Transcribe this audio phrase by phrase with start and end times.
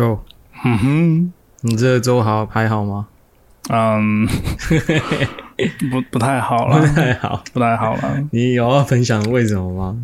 [0.00, 0.18] 哟，
[0.64, 3.06] 嗯哼，你这周好还好吗？
[3.68, 4.26] 嗯，
[5.92, 7.44] 不不太好了不，太好。
[7.52, 8.26] 不太好了。
[8.32, 9.96] 你有要分享为什么吗？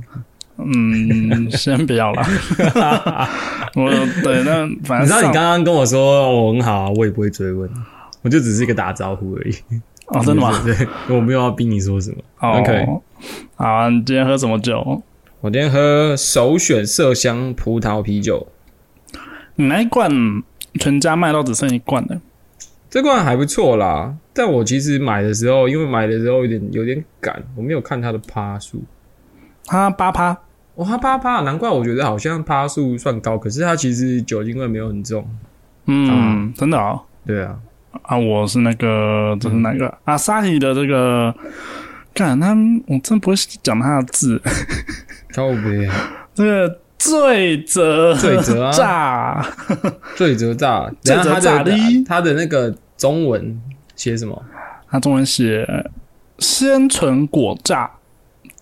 [0.59, 2.23] 嗯，先不要了。
[3.75, 3.91] 我
[4.23, 7.69] 对，那反正你知道你刚刚跟我说我很好啊，我也不会追问，
[8.23, 9.55] 我就只是一个打招呼而已。
[10.09, 10.53] 哦，真的吗？
[10.63, 10.77] 对，
[11.17, 12.17] 我没有要逼你说什么。
[12.41, 12.87] 哦 OK
[13.57, 15.03] 好啊，你今天喝什么酒？
[15.41, 18.47] 我今天喝首选麝香葡萄啤酒，
[19.57, 20.11] 你那一罐
[20.75, 22.21] 全家卖到只剩一罐了。
[22.89, 24.15] 这罐还不错啦。
[24.33, 28.83] 但我其实买的时候，因为买的时候有点有点赶，我没有看它的趴数。
[29.65, 30.37] 它八趴，
[30.77, 35.27] 哇，它趴趴，难怪我觉得好像趴数算高，可是它其实酒精味没有很重。
[35.87, 37.01] 嗯，真的哦。
[37.25, 37.59] 对啊，
[38.03, 39.93] 啊，我是那个，这是哪个？
[40.05, 41.35] 阿萨希的这个，
[42.15, 42.55] 干他，
[42.87, 44.41] 我真不会讲他的字。
[45.35, 45.89] 靠背
[46.35, 48.73] 这个醉则醉则啊。
[48.73, 49.47] 炸，
[50.17, 53.61] 醉则炸，醉则然后他的炸哩它的那个中文
[53.95, 54.43] 写什么？
[54.89, 55.67] 他中文写
[56.39, 57.91] 鲜橙果炸。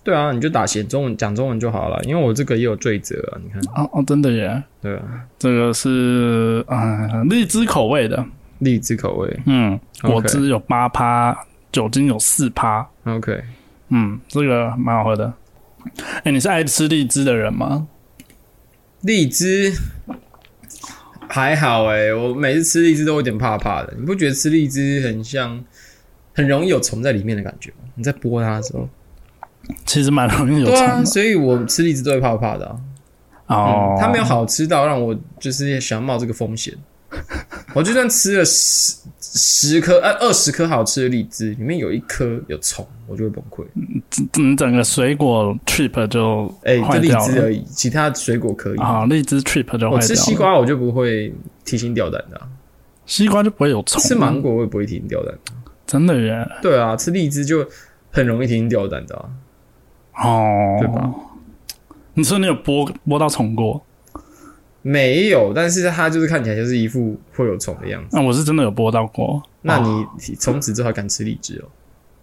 [0.03, 5.01] 对啊，你就打写中文讲中文就好了，因为我这个也有罪责啊，你看，哦哦，真的耶，对啊，
[5.39, 8.23] 这个是啊荔枝口味的，
[8.59, 9.39] 荔枝口味。
[9.47, 11.35] 嗯，果汁有八趴，
[11.71, 13.41] 酒精有四趴，，OK，
[13.89, 15.33] 嗯，这个蛮好喝的。
[16.23, 17.87] 哎、你是爱吃荔枝的人吗？
[19.05, 19.71] 荔枝
[21.29, 25.63] 还好哎、我每次吃荔枝都有点怕怕的，你不觉得吃荔枝很像
[26.33, 27.87] 很容易有虫在里面的感觉吗？
[27.93, 28.89] 你在剥它的时候，
[29.85, 31.05] 其实蛮容易有虫。
[31.05, 32.79] 所以我吃荔枝都会怕怕的、啊。
[33.45, 36.73] 哦嗯，，它没有好吃到让我就是想冒这个风险。
[37.75, 38.95] 我就算吃了十
[39.37, 43.65] 十颗呃二十颗好吃的荔枝，里面有一颗有虫，我就会崩溃。
[44.39, 47.09] 嗯，整个水果 trip 就哎、就荔。
[47.09, 48.77] 枝而已，其他水果可以。
[48.77, 49.89] 啊，荔枝 trip 就。
[49.89, 51.33] 我吃西，瓜我就不会
[51.65, 52.47] 提心吊胆的啊、
[53.05, 54.01] 西瓜就不会有虫。
[54.01, 55.35] 吃芒，果我也不会提心吊胆。
[55.85, 56.47] 真的耶。
[56.61, 57.67] 对啊，吃荔枝就
[58.11, 59.15] 很容易提心吊胆的、
[60.13, 61.13] 啊，哦，对吧？
[62.13, 63.85] 你说你有剥剥到虫过？
[64.87, 68.09] 没有，但是它就是看起来就是一副会有虫的样子。
[68.15, 69.41] 那、我是真的有剥到过。
[69.63, 71.65] 那哦你从此之后还敢吃荔枝哦？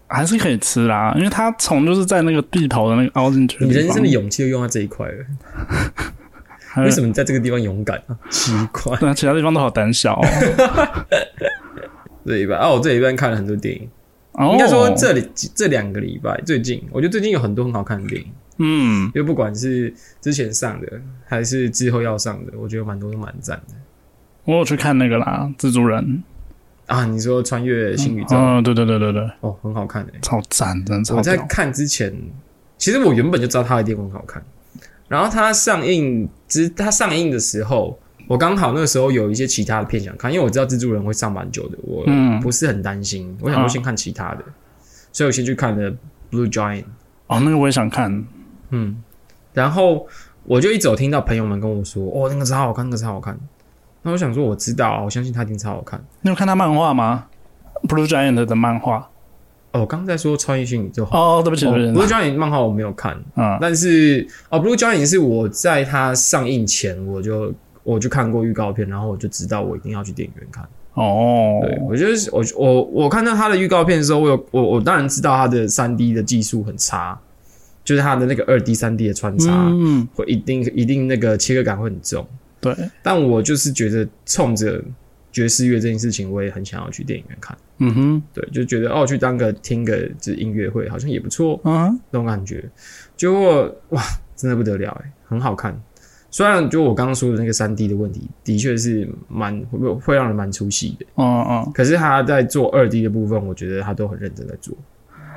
[0.07, 3.83] 还是可以吃啦，因为它虫就是在那个地头的那个凹进去的地方。
[3.83, 5.25] 你人生的勇气就用在这一块了，
[6.69, 8.17] 还有为什么你在这个地方勇敢啊？
[8.31, 8.97] 奇怪。
[8.99, 10.25] 对啊，其他地方都好胆小哦。
[12.25, 13.89] 这礼拜啊，我这礼拜看了很多电影，
[14.35, 23.75] 哦应该说这里这两个礼拜最近，我觉得最近有很多很好看的电影，嗯，因为不管是之前上的还是之后要上的，我觉得蛮多都蛮赞的
[24.45, 26.23] 我有去看那个啦，蜘蛛人。
[26.87, 27.05] 啊。
[27.07, 31.37] 你说穿越新宇宙、嗯，对对对对对，哦，很好看诶、超赞，真的超我在。
[31.49, 32.13] 看之前，
[32.77, 34.43] 其实我原本就知道它一定很好看，
[35.09, 44.45] 然后它上映之它上映的时候，我刚好那个时候有一些其他的片想看，因为我知道蜘蛛人会上蛮久的，我嗯不是很担心，我想说先看其他的，
[45.13, 45.91] 所以我先去看了
[46.31, 46.85] Blue Giant，
[47.29, 48.25] 哦，那个我也想看。
[48.73, 49.01] 嗯，
[49.55, 50.07] 然后
[50.45, 53.39] 我就一直有听到朋友们跟我说，哦，那个超好看，那个超好看。
[54.03, 56.05] 那我想说，我知道啊，我相信它一定超好看。
[56.23, 57.27] 你有看他漫画吗
[57.89, 59.09] ？Blue Giant 的漫画。
[59.71, 62.13] 哦，我刚刚在说超越性宇宙，哦，对不起，哦对不，Blue 起。
[62.13, 67.55] Giant 漫画我没有看，嗯，但是哦，Blue Giant 是我在它上映前我就
[67.85, 70.65] 我就看过预告片，然后我就知道我一定要去电影院看。
[70.95, 77.19] 哦，对我觉得是我我我看到它的预告片的时候，我有我我当然知道它的三 D 的技术很差，
[77.85, 82.27] 就是它的那个二 D 三 D 的穿插、嗯，会一定一定那个切割感会很重。
[82.61, 84.83] 对，但我就是觉得冲着
[85.33, 87.57] 爵士乐这件事情，我也很想要去电影院看。
[87.79, 91.61] 嗯哼，对，就觉得哦，去当个听个就是音乐会，好像也不错。
[91.65, 92.65] 嗯，那种感觉。
[93.17, 94.03] 结果哇，
[94.37, 95.77] 真的不得了哎，很好看。
[96.31, 104.75] 虽然就我刚刚说的那个三 D 的问题，的确是蛮会会让人蛮出戏的，嗯嗯，可是他在做二 D 的部分，我觉得他都很认真在做，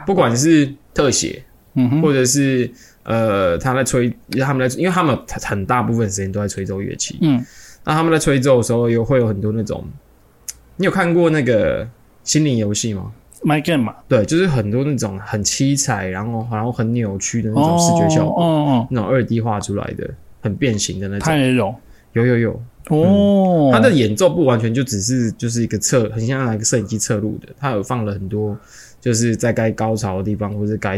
[0.06, 2.70] 不管是特写，嗯哼，或者是
[3.04, 7.46] 呃他在吹，他们在，因为他们很很大部分时间都在吹奏乐器，嗯，
[7.84, 9.84] 那他们在吹奏的时候，有会有很多那种，
[10.78, 11.88] 你有看过那个
[12.24, 13.12] 心灵游戏吗
[13.44, 20.10] ？My Game 嘛，对，就是很多那种很七彩，然后然后很扭曲的那种视觉效果，哦哦，那种二 D 画出来的，
[20.42, 21.26] 很变形的那种。
[21.26, 21.74] 他也有。
[22.14, 28.58] 有有有，哦，他的演奏不完全就只是就是一个侧，很像拿一个摄影机侧录的，他有放了很多，
[29.02, 30.98] 就是在该高潮的地方或者该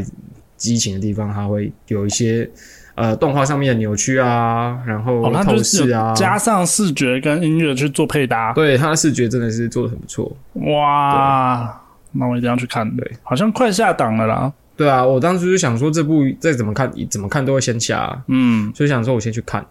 [0.58, 2.50] 激情的地方，它会有一些
[2.96, 8.52] 呃动画上面的扭曲啊，然后透就是有视啊，加上视觉跟音乐去做配搭。
[8.54, 10.36] 对它的视觉真的是做的很不错。
[10.54, 11.82] 哇，
[12.12, 12.90] 那我一定要去看。
[12.98, 14.52] 对，好像快下档了啦。
[14.76, 19.66] 对啊，我当时就想说这部再怎么看怎么看都会先下、啊，嗯，所以想说我先去看。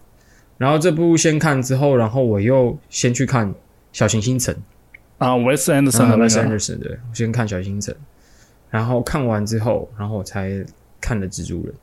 [0.58, 3.46] 然后这部先看之后，然后我又先去看
[3.92, 4.54] 《小行星城》
[5.18, 7.94] 啊，Wes Anderson 的啊那 Wes 个，Anderson 对，我先看《小行星城》，
[8.70, 10.64] 然后看完之后，然后我才
[11.00, 11.74] 看了《蜘蛛人》。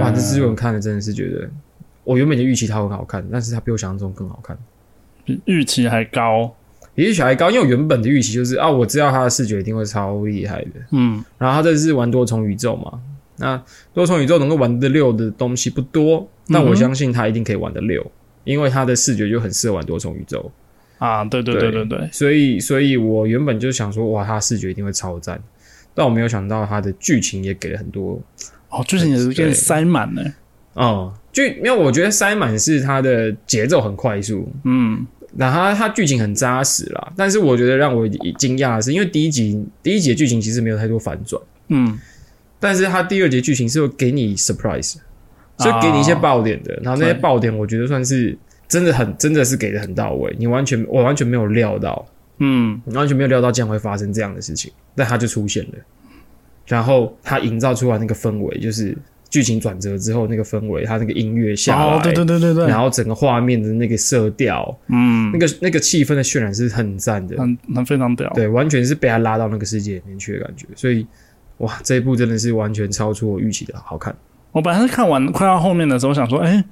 [0.00, 1.48] 哇，这蜘蛛人看了真的是觉得，
[2.04, 4.56] 我原本就预期它很好看，但是它比我想象中更好看。
[5.24, 6.54] 比预期还高。
[6.96, 13.00] 比预期还高，因为我原本的预期就是啊，我知道它的视觉一定会超厉害的，嗯，然后它这是玩多重宇宙嘛，
[13.38, 13.60] 那
[13.92, 18.06] 多重宇宙能够玩得溜的东西不多，但我相信它一定可以玩得溜，
[18.44, 20.48] 因为它的视觉就很适合玩多重宇宙，
[20.98, 25.42] 啊，对对对对对，所以所以我原本就想说，哇，它视觉一定会超赞，
[25.94, 28.20] 但我没有想到它的剧情也给了很多
[28.68, 29.48] 哦，剧情也是给对。
[29.48, 30.22] 你塞满呢。
[30.74, 41.96] 哦，剧因为，我觉得塞满是它的节奏很快速，嗯，那它它剧情很扎实啦，但是我觉得让我惊讶的是，因为第一集第一集的剧情其实没有太多反转，嗯，
[42.58, 44.96] 但是它第二节剧情是会给你 surprise，
[45.58, 48.36] 就给你一些爆点的，然后那些爆点我觉得算是
[48.66, 52.04] 真的很真的是给的很到位，你完全我完全没有料到，
[52.38, 55.72] 嗯，你完全没有料到竟然会发生这样的事情，但它就出现了，
[56.66, 58.96] 然后它营造出来那个氛围就是
[59.30, 68.30] 剧情转折之后那个氛围，它那个音乐下来，哦，对对对对对，然后整个画面的那个色调，嗯那，个那个气氛的渲染是很赞的，很很非常屌。
[68.34, 71.06] 对，完全是被他拉到那个世界里面去的感觉，所以
[71.58, 74.14] 哇，这一部真的是完全超出我预期的好看。
[74.52, 76.64] 我本来是看完快到后面的时候，想说，哎、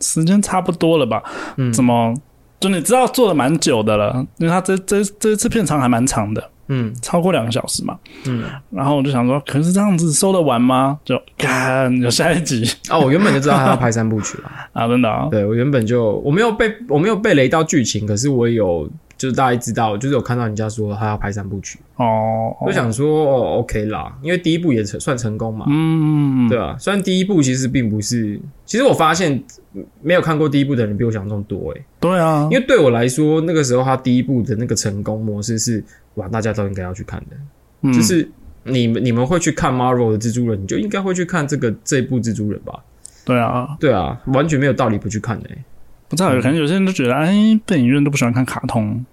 [0.00, 1.22] 时间差不多了吧？
[1.56, 2.14] 嗯怎么？
[2.60, 7.96] 就你知道做的蛮久的了，因为他这这这次片长还蛮长的，嗯超过两个小时嘛。
[8.26, 10.98] 嗯，然后我就想说，可是这样子收得完吗？
[11.04, 14.50] 就看有下一集啊，我原本就知道他要拍三部曲了。
[14.74, 18.88] 啊，真的啊，对我原本就我没有被我没有被雷到剧情，可是我有
[19.20, 25.66] 就是大概知道，就是有看到人家说他要拍三部曲，哦，我就想说哦 OK 啦，因为第一部也成算成功嘛。
[25.68, 29.30] 嗯，对啊，虽然第一部其实并不是，其实我发现
[29.74, 35.84] 嗯没有看过第一部的人比我想象中多诶，对啊，因为对我来说，那个时候他第一部的那个成功模式是
[36.14, 37.36] 哇，大家都应该要去看的，
[37.82, 37.92] 嗯。
[37.92, 38.26] 就是
[38.64, 42.82] 你们你们会去看 Marvel 的蜘蛛人，你就应该会去看这个这一部蜘蛛人吧？
[43.22, 45.64] 对啊，对啊，完全没有道理不去看的、欸，
[46.10, 49.06] 不知道，可能有些人都觉得，哎，电影院都不喜欢看卡通，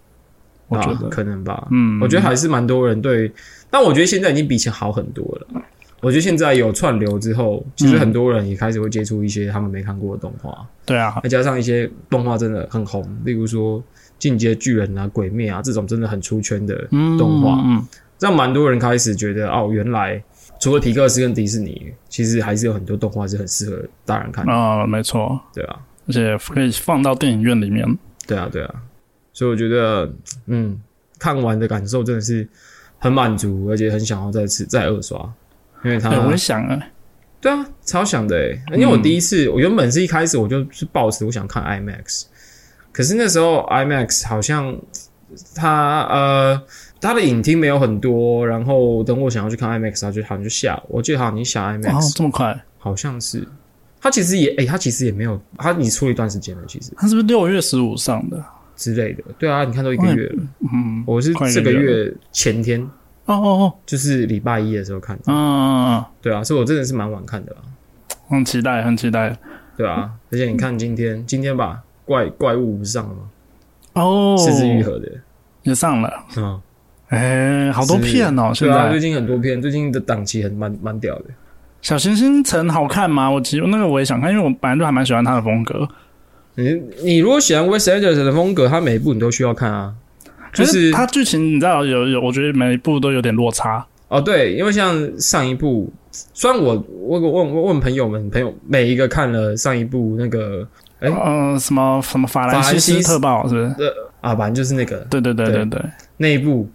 [0.68, 1.68] 我觉啊得，可能吧。
[1.72, 3.32] 嗯，我觉得还是蛮多人对，
[3.70, 5.62] 但我觉得现在已经比以前好很多了。
[6.02, 13.80] 我觉得现在有串流之后，其实很多人也开始会接触一些他们没看过的动画，对啊，再加上一些动画真的很红，例如说
[14.20, 17.84] 《进阶巨人》啊、《鬼灭》啊这种真的很出圈的嗯，动画，嗯，
[18.20, 20.24] 让蛮多人开始觉得哦，原来
[20.60, 24.52] 除了皮克斯跟迪士尼，其实还是有很多动画是很适合大人看的。
[24.52, 27.86] 啊，没错，对啊，而且可以放到电影院里面。
[28.26, 28.76] 对啊，对啊。
[29.34, 30.12] 所以我觉得，
[30.48, 30.80] 嗯，
[31.20, 32.48] 看完的感受真的是
[32.98, 35.18] 很满足，而且很想要再次再二刷，
[35.84, 36.80] 因为它哎，我也想啊，
[37.40, 42.24] 对啊，超想的诶，因为我第一次，我原本是一开始我就是抱持我想看 IMAX，
[42.92, 44.76] 可是那时候 IMAX 好像
[45.54, 46.60] 它呃
[47.00, 52.60] 它的影厅没有很多，然后等我想要去看 IMAX，它就好像就下了，我记得好像你下哦 IMAX，、，这么快？
[52.80, 53.48] 好像是。
[54.00, 58.44] 它其实也诶，他其实也没有，它你出了一段时间了，其实他是不是六月十五上的？
[58.76, 59.24] 之类的。
[59.40, 62.80] 对啊，你看都一个月了，嗯，我是这个月月前天，
[63.26, 65.24] 哦哦哦，就是礼拜一的时候看的。
[65.26, 67.58] 嗯嗯嗯对啊，所以我真的是蛮晚看的啦。
[68.30, 69.36] 嗯，很期待，很期待。
[69.76, 73.22] 对啊，而且你看今天今天吧，怪怪物不是上了吗？
[73.94, 75.10] 哦，四肢愈合的，
[75.64, 76.62] 也上了，嗯，
[77.08, 81.26] 哎，好多片哦，现对啊，最近很多片，最近的档期很蛮蛮屌的。
[81.82, 83.30] 小行星城好看吗？
[83.30, 85.88] 我其实那个我也想看，因为我本来就还蛮喜欢他的风格。
[86.56, 89.94] 你你如果喜欢 Wes Anderson 的风格，他每一部你都需要看啊。
[90.54, 93.86] 就是他剧情你知道有有，我觉得每一部都有点落差。
[94.08, 100.68] 哦，对，因为像上一部，虽然我我我问问朋友们，朋友每一个看了上一部那个
[101.00, 103.94] 哎呃，什么什么法兰西斯特报是不是？
[104.22, 105.82] 啊，反正就是那个对对对对对，
[106.18, 106.68] 那一部，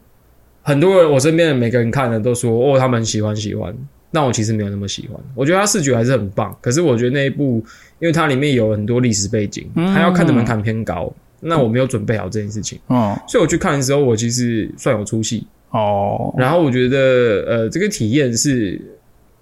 [0.63, 3.75] 很多人我身边的每个人看了都说哦，他们喜欢喜欢。
[4.13, 7.65] 但我其实没有那么喜欢，我觉得它视觉还是很棒，可是我觉得那一部，
[7.99, 15.47] 因为它里面有很多历史背景，嗯它要看的门槛偏高，那我没有准备好这件事情，哦所以我去看的时候，我其实算有出戏。
[15.71, 18.79] 哦，然后我觉得，呃，这个体验是，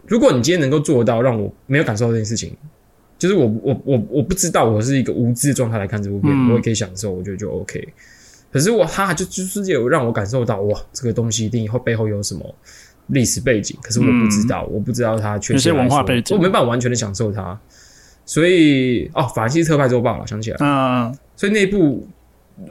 [0.07, 2.57] 如果你今天能够做到让我没有感受到这件事情，
[3.19, 7.85] 就是我我我我不知道我是一个无知的状态来看这部片，嗯我也可以享受，我觉得就 OK。
[8.53, 12.55] 可是我他就就是有让我感受到，哇，这个东西一定后背后有什么
[13.11, 17.59] 历史背景，可是我不知道，我不知道它确有些切文化背景我没办法完全的享受它。
[18.27, 22.07] 所以哦，法兰西斯特派周报了，想起来了，嗯，所以那部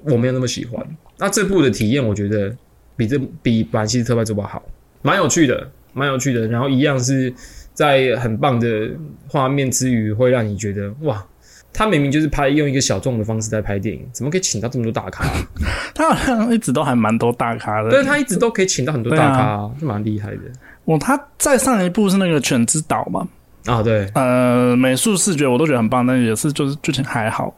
[0.04, 0.82] 我没有那么喜欢。
[1.18, 2.56] 那这部的体验，我觉得
[2.96, 4.64] 比这比《法兰西斯特派周报》好，
[5.02, 6.48] 蛮有趣的，蛮有趣的。
[6.48, 7.34] 然后一样是
[7.74, 8.90] 在很棒的
[9.28, 11.26] 画面之余，会让你觉得哇，
[11.72, 15.26] 他明明就是拍用一个小众的方式在拍电影，怎么可以请到这么多大咖？
[15.96, 17.90] 他好像一直都还蛮多大咖的。
[17.90, 20.42] 对他一直都可以请到很多大咖，就蛮厉害的。
[20.86, 23.28] 我他再上一部是那个《犬之岛》嘛？
[23.66, 27.54] 啊，对，呃，美术视觉我都觉得很棒，但也是就是剧情还好。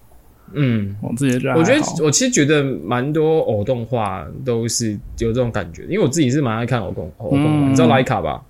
[0.53, 8.41] 嗯，我自己也觉得，我觉得我其实觉得蛮多偶动画都是有这种感觉，因为我自己是蛮爱看偶动偶动画，你知道莱卡吧？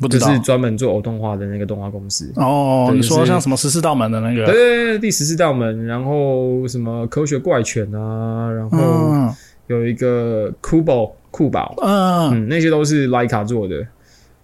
[0.00, 2.90] 不就是专门做偶动画的那个动画公司哦。
[2.92, 4.46] 你说像什么十四道门的那个？
[4.46, 9.32] 对对对，第十四道门，然后什么科学怪犬啊，然后
[9.66, 13.86] 有一个酷宝酷宝，嗯，那些都是莱卡做的。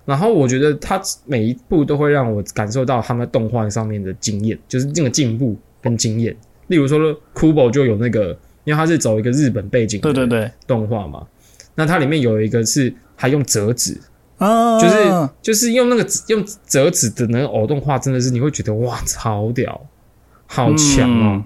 [0.04, 6.36] 然后我觉得他每一步都会让我感受到他们动画上面的经验，就是这个进步跟经验。
[6.68, 6.98] 例如说
[7.34, 8.28] ，Kubo 就有那个，
[8.62, 11.26] 因为它是走一个日本背景，对对对，动画嘛。
[11.74, 14.00] 那它里面有一个是还用折纸
[14.38, 19.80] 啊，就是就是用那个用折纸的那个偶动画，真的是你会觉得哇，超屌，
[20.46, 21.42] 好强哦。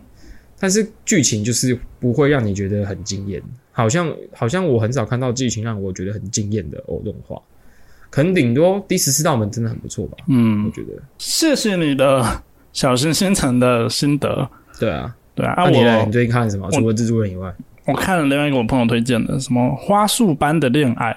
[0.59, 3.41] 但是剧情就是不会让你觉得很惊艳，
[3.73, 7.41] 好像好像我很少看到剧情让我觉得很惊艳的偶动画，
[8.11, 10.19] 可能顶多第十四道门真的很不错吧。
[10.27, 11.01] 嗯，我觉得。
[11.17, 12.43] 谢谢你的
[12.73, 14.47] 小心星辰的心得。
[14.79, 15.55] 对啊，对啊。
[15.57, 16.05] 那你呢？
[16.05, 16.71] 你最近看了什么？
[16.73, 17.55] 除了蜘蛛人以外，
[17.87, 21.13] 我看了另外一个我朋友推荐的，什么《花束般的恋爱》。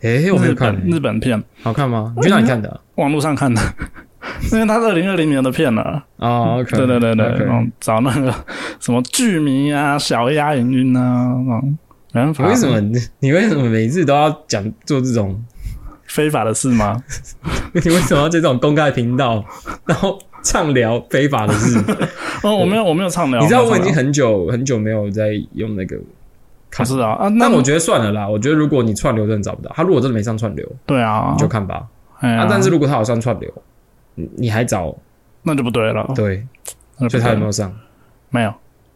[0.00, 2.12] 哎，我没有看日本片，好看吗？
[2.16, 2.80] 你去哪里看的？
[2.96, 3.60] 网络上看的，
[4.52, 6.02] 因为它是二零二零年的片了。
[6.16, 8.32] 哦，对对对对，然后找那个
[8.80, 11.34] 什么剧迷啊、小鸭影音啊，
[12.14, 12.80] 嗯，为什么
[13.20, 15.42] 你为什么每次都要讲做这种
[16.06, 17.02] 非法的事吗？
[17.72, 19.44] 你为什么要在这种公开频道，
[19.86, 20.18] 然后？
[20.40, 21.76] 畅聊非法的事
[22.44, 23.40] 哦，我没有，我没有畅聊。
[23.40, 25.96] 你知道我已经很久很久没有在用那个，
[26.70, 27.32] 不是啊啊！
[27.40, 28.28] 但我觉得算了啦。
[28.28, 31.86] 我觉得如果你串流真的找不到他，如果真的没上串流，对啊，你就看吧。
[32.20, 33.52] 啊，但是如果他有上串流，
[34.14, 34.94] 你你还找，
[35.42, 36.06] 那就不对了。
[36.14, 36.46] 对，
[37.08, 37.72] 所以他有没有上？
[38.30, 38.52] 没有，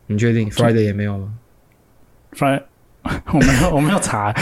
[0.07, 1.29] 你确定？Friday 也没有吗
[2.35, 2.63] ？Friday。
[3.35, 4.33] 我没有，我没有查。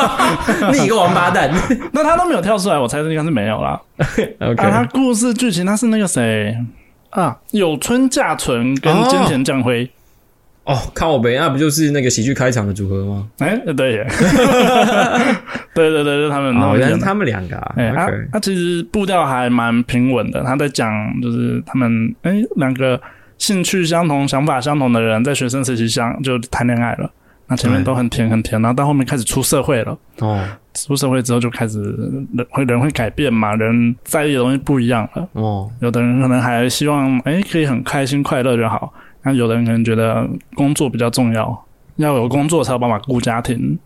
[0.72, 1.50] 你一个王八蛋！
[1.92, 3.78] 那他都没有跳出来，我猜应该是没有啦。
[4.38, 6.56] 啊，他故事剧情他是那个谁
[7.10, 7.38] 啊？
[7.50, 9.90] 有村架纯跟金田将辉。
[10.64, 13.26] 哦，靠北，那不就是那个喜剧开场的组合吗？
[13.38, 14.06] 哎，对耶。
[15.74, 16.54] 对对对，就他们。
[16.56, 17.56] 哦，原来他们两个。
[17.76, 20.42] 哎，他他其实步调还蛮平稳的。
[20.44, 23.00] 他在讲就是他们哎两个
[23.38, 27.10] 兴趣相同、想法相同的人在学生时期相就谈恋爱了。
[27.48, 29.98] 那前面都很甜很甜，然后到后面开始出社会了。
[30.20, 30.40] 哦，
[30.74, 31.82] 出社会之后就开始
[32.32, 35.28] 人会人会改变嘛，人在意的东西不一样了。
[35.32, 43.78] 哦，有的人可能还希望哎可以很开心快乐就好，那有的人可能觉得工作比较重要，要有工作才有办法顾家庭，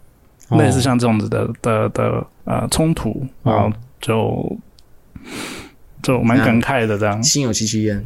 [0.50, 4.58] 类似像这种子的的的呃冲突，然后就
[6.02, 7.22] 就蛮感慨的这样。
[7.22, 8.04] 心有戚戚焉，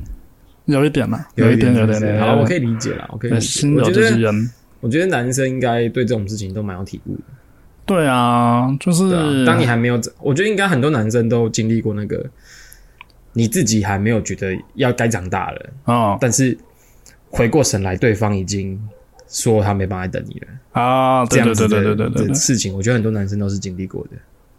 [0.67, 4.51] 有一点嘛，有一点有一点，好，我可以理解了，我可以，心有戚戚焉。
[4.81, 7.23] 我觉得男生应该对这种事情都蛮有体悟的。
[7.85, 12.25] 对啊，就是当你还没有，我觉得应该很多男生都经历过那个，
[13.33, 16.57] 你自己还没有觉得要该长大了啊，但是
[17.31, 18.81] 回过神来，对方已经
[19.29, 24.11] 说他没办法等你了啊，这样子的事情，我觉得很多男生都是经历过的。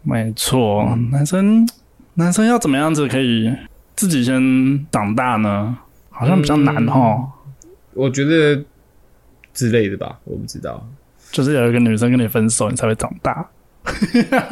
[0.02, 1.68] 没错，男生
[2.14, 3.52] 男生要怎么样子可以
[3.94, 5.76] 自己先长大呢？
[6.10, 7.28] 好像比较难哈。
[7.94, 8.64] 我觉得。
[9.52, 10.88] 之类的吧，我不知道。
[11.32, 13.44] 就是有一个女生跟你分手，你才会长大。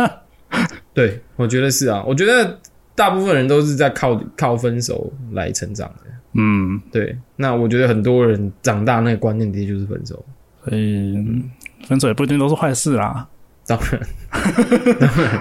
[0.93, 2.03] 对，我觉得是啊。
[2.05, 2.59] 我觉得
[2.97, 6.11] 大部分人都是在靠靠分手来成长的。
[6.39, 7.17] 嗯，对。
[7.37, 10.25] 那我觉得很多人长大那个观念的确就是分手。
[10.65, 11.17] 所以
[11.87, 13.27] 分手也不一定都是坏事啦。
[13.67, 14.01] 当然，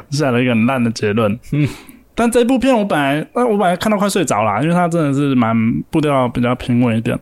[0.09, 1.31] 下了一个很烂的结论。
[1.53, 1.67] 嗯，
[2.13, 5.55] 但这部片我本来，我本来看到快睡着了，因为它真的是蛮
[5.89, 7.17] 步调比较平稳一点。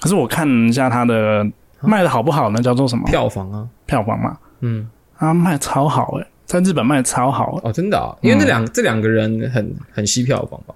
[0.00, 1.46] 可是我看一下它的。
[1.86, 2.62] 卖的好不好呢？
[2.62, 3.04] 叫做什么？
[3.04, 4.34] 票房啊，票房嘛。
[4.60, 10.74] 嗯，啊，卖超好哎，在日本卖超好哦，真的啊，因为那两这两个人很很吸票房吧，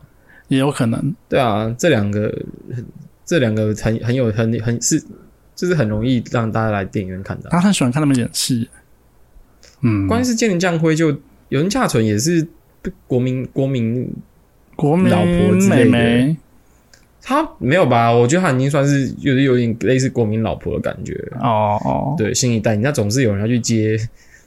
[0.49, 1.15] 也有可能。
[1.29, 2.37] 对啊，这两个
[3.25, 5.03] 这两个很很有很很是
[5.55, 7.49] 就是很容易让大家来电影院看的。
[7.51, 8.69] 他很喜欢看他们演戏。
[9.83, 11.11] 嗯，关键是剑灵将辉就
[11.49, 12.47] 有人嫁纯也是
[13.07, 14.11] 国民国民
[14.75, 16.37] 国民老婆之类的。
[17.21, 18.11] 他没有吧？
[18.11, 22.15] 我觉得他已经算是有有点类似国民老婆的感觉哦哦。
[22.17, 23.99] 对，新一代，人家总是有人要去接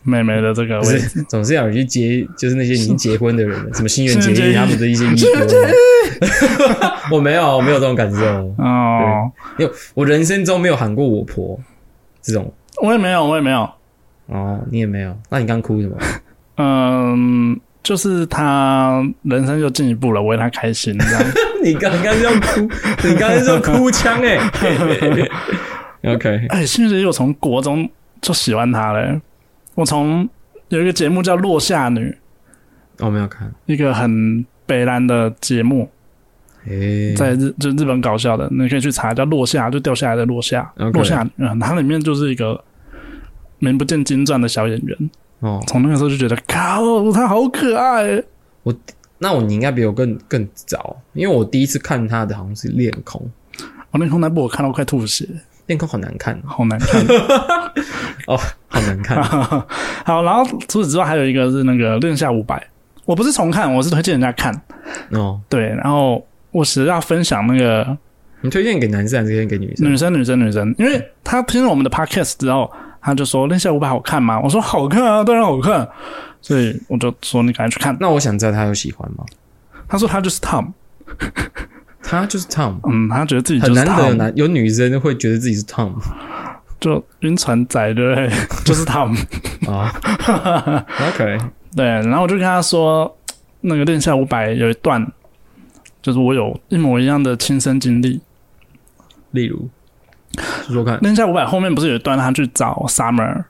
[0.04, 5.26] 妹妹的这个位置，总是要有人去接，就是那些已经结婚的人， 什么新垣结衣他们的一些衣服。
[7.12, 8.26] 我没有，我没有这种感受
[8.58, 9.32] 哦。
[9.58, 11.60] 因为我人生中没有喊过我婆
[12.22, 13.70] 这种，我也没有，我也没有。
[14.28, 15.16] 哦，你也没有？
[15.30, 15.98] 那你刚哭什么？
[16.58, 21.24] 嗯，就是他人生就进一步了，我为他开心这样。
[21.64, 22.62] 你刚刚是要哭，
[23.04, 24.38] 你刚刚是要哭腔哎、
[26.04, 27.90] OK，哎，其实我从国中
[28.22, 29.20] 就喜欢他了。
[29.82, 30.30] 我从
[30.70, 32.16] 有一个节目叫《落下女》，
[33.04, 33.52] 我没有看。
[33.66, 35.90] 一个很北蓝的节目，
[36.68, 40.72] 诶、在日就日本搞笑的，你可以去查，叫《落下》，就掉下来的落下。
[40.94, 42.64] 落下，嗯，它里面就是一个
[43.58, 45.10] 名不见经传的小演员。
[45.40, 48.24] 哦，从那个时候就觉得，靠，他好可爱。
[48.62, 48.72] 我
[49.18, 53.20] 那我你应该比我更更早，因为我第一次看他的好像是《恋空》，
[53.90, 55.28] 《我那空那部我看到快吐血，
[55.68, 57.02] 恋空》好难看，好难看
[58.28, 58.38] 哦。
[58.68, 59.22] 好难看。
[60.06, 62.56] 好，然后除此之外还有一个是那个《恋下五百》，
[63.06, 64.54] 我不是重看，我是推荐人家看。
[65.12, 67.98] 哦，对，然后我是要分享那个
[68.42, 69.92] 你推荐给男生还是推荐给女生？
[69.92, 74.40] 女生，女生，女生，因为他听了我们的 podcast 之后，他就说《恋下五百》好看吗？
[74.40, 75.88] 我说好看啊，当然好看。
[76.42, 77.96] 所以我就说你赶快去看。
[78.00, 79.24] 那我想知道他有喜欢吗？
[79.88, 80.72] 他说他就是 Tom，
[82.04, 85.94] 他就是 Tom，嗯，他觉得自己是很难得有男有女生会觉得自己是 Tom
[86.80, 88.30] 就晕船仔对不对？
[88.66, 89.16] 就是 Tom。
[89.72, 89.94] 啊。
[91.10, 91.38] OK，
[91.76, 93.16] 对，然后我就跟他说，
[93.62, 95.06] 那个《恋下五百》有一段，
[96.02, 98.20] 就是我有一模一样的亲身经历。
[99.32, 99.70] 例如
[100.66, 103.44] 说说看《恋下五百》后面不是有一段他去找 Summer，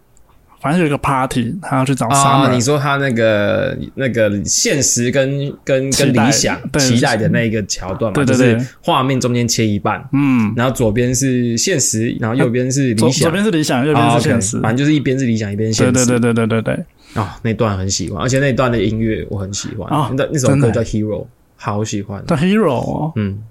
[0.61, 14.59] 反正有一个 party，他要去找啊，Summer，、你说他那个那个现实跟跟跟理想对期待的那一个桥段嘛，对对对就是画面中间切一半，嗯，然后左边是现实，然后右边是理想，左边是理想，右边啊是现实。
[14.61, 15.91] 反正就是一边是理想，一边现实。
[15.91, 21.23] 对对对对对对，啊，那段很喜欢，而且那段的音乐我很喜欢，哦那那首歌叫《Hero》，
[21.55, 23.41] 好喜欢，叫 Hero，哦嗯，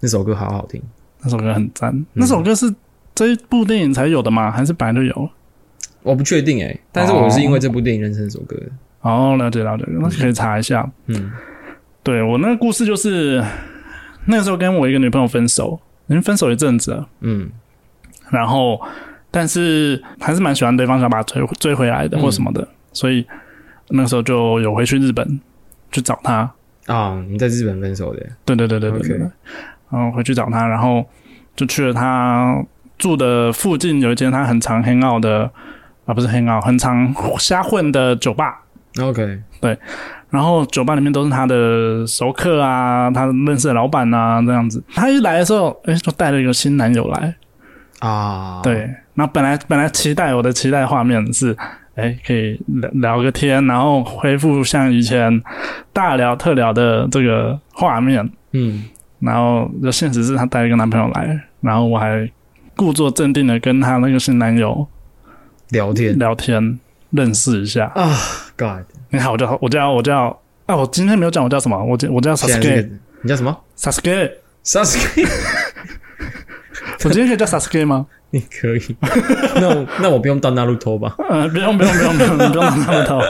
[0.00, 0.82] 那首歌好好听。
[1.22, 1.90] 那首歌很赞。
[1.90, 2.72] 嗯那首歌是
[3.14, 4.50] 这一部电影才有的吗？
[4.50, 5.30] 还是本来就有？
[6.02, 8.66] 我不确定诶、但是我是因为这部电影认识这首歌的。
[9.02, 10.90] 哦，了解了解，那可以查一下。
[11.06, 11.30] 嗯，
[12.02, 13.42] 对我那个故事就是
[14.26, 17.50] 那个时候跟我一个女朋友分手，已经分手一阵子了，嗯。
[18.30, 18.80] 然后
[19.30, 22.20] 但是还是蛮喜欢对方，想把他追追回来的嗯。
[22.20, 23.26] 或什么的，所以
[23.88, 25.40] 那个时候就有回去日本
[25.90, 26.50] 去找他。
[26.86, 28.26] 啊，你在日本分手的？
[28.44, 29.18] 对对对对对对
[29.90, 31.04] 然后回去找他，然后
[31.56, 32.64] 就去了他
[32.98, 35.50] 住的附近有一间他很常 hang out 的
[36.10, 38.60] 啊，不是 hang out，很常瞎混的酒吧。
[39.00, 39.78] OK，对
[40.28, 44.82] 然后酒吧里面都是他的熟客啊，他认识的老板啊，这样子。
[44.92, 47.32] 他一来的时候，哎，就带了一个新男友来。
[48.00, 51.56] 啊，对，那本来本来期待我的期待画面是，
[51.94, 55.40] 哎，可以聊聊个天，然后恢复像以前
[55.92, 58.28] 大聊特聊的这个画面。
[58.52, 58.84] 嗯，
[59.20, 62.28] 然后就现实是他带了一个男朋友来，然后我还
[62.74, 64.84] 故作镇定的跟他那个新男友
[65.70, 66.78] 聊天聊天，
[67.10, 67.90] 认识一下。
[67.94, 68.16] 啊
[68.56, 72.88] ，God，你好，我叫我叫我叫啊，我今天没有讲我叫什么，我叫我叫 Sasuke
[73.22, 75.28] 你叫什么 Sasuke，？Sasuke，
[77.04, 78.06] 我今天可以叫 Sasuke 吗？
[78.32, 78.96] 你可以。
[79.56, 81.14] 那我那我不用到那路偷吧？
[81.28, 83.20] 呃，不用不用不用不用，你不用到那路头。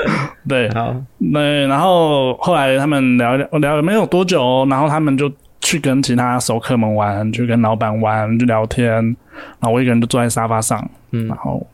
[0.48, 8.92] 对，好，那，然后后来他们聊一聊聊了没有多久哦，然后他们就去跟其他熟客们玩，去跟老板玩，去聊天。
[8.94, 11.66] 然后我一个人就坐在沙发上，嗯然后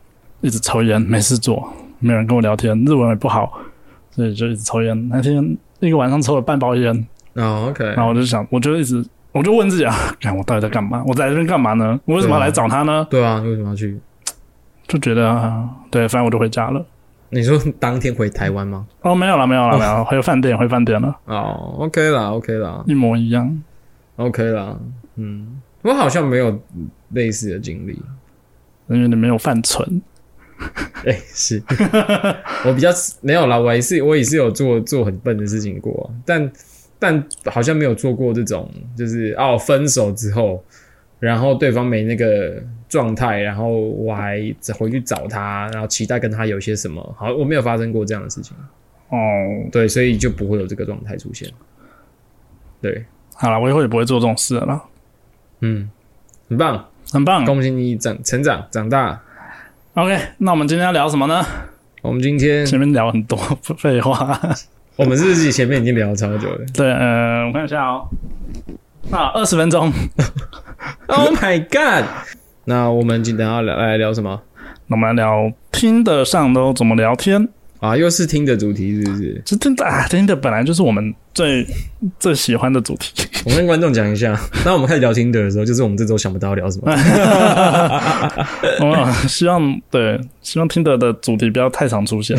[0.47, 3.59] 一直抽烟，没事做，没有人跟我聊天，日文也不好，
[4.11, 5.09] 所以就一直抽烟。
[5.09, 11.03] 那天一个晚上抽了半包烟，哦，OK，然后我就想，我就一直，我就问自己啊， 看我到底在干嘛？
[11.05, 11.99] 我在这边干嘛呢？
[12.05, 13.05] 我为什么要来找他呢？
[13.09, 13.99] 对啊，你为什么要去？
[14.87, 16.85] 就觉得，啊对，反正我就回家了。
[17.29, 18.87] 你说当天回台湾吗？
[19.01, 23.61] 哦，没有了，没有了，没有了，回饭店，回饭店了，哦，OK 啦，OK 啦一模一样。
[24.15, 24.77] ，OK 啦，
[25.17, 26.57] 嗯，我好像没有
[27.09, 28.01] 类似的经历。
[28.87, 30.01] 因为你没有犯蠢，
[31.05, 31.61] 哎、是。
[32.65, 32.89] 我比较
[33.21, 36.51] 没有啦，我也是我也是有做做很笨的事情过，但
[36.99, 40.63] 但好像没有做过这种，就是哦分手之后，
[41.19, 44.39] 然后对方没那个状态，然后我还
[44.77, 48.57] 回去找他，然后期待跟他有些什么，好，我没有发生过这样的事情，
[49.09, 49.17] 哦，
[49.71, 51.47] 对，所以就不会有这个状态出现。
[52.81, 54.83] 对，好了，我以后也不会做这种事了啦，
[55.61, 55.89] 嗯，
[56.49, 57.45] 很棒，很棒。
[57.45, 59.21] 恭喜你长成长长大。
[59.97, 61.43] OK，那我们今天要聊什么呢？
[62.03, 63.35] 我们今天前面聊很多
[63.79, 64.39] 废话。
[64.95, 68.07] 我们是自己前面已经聊了超久了 对，呃，我看一下哦，
[69.09, 69.91] 啊，二十分钟？
[71.07, 72.05] Oh my god！
[72.65, 74.39] 那我们今天要聊来聊什么
[74.85, 77.49] 那我们来聊听得上都怎么聊天。
[77.79, 77.95] 啊？
[77.95, 79.41] 又是听的主题是不是？
[79.45, 81.65] 这真的啊，听的本来就是我们最
[82.19, 83.11] 最喜欢的主题。
[83.45, 86.91] 我跟观众讲一下， 当我们开始聊听的的时候，就是我们这周想不到聊什么。
[88.87, 92.37] 啊希望对，希望听的的主题不要太常出现。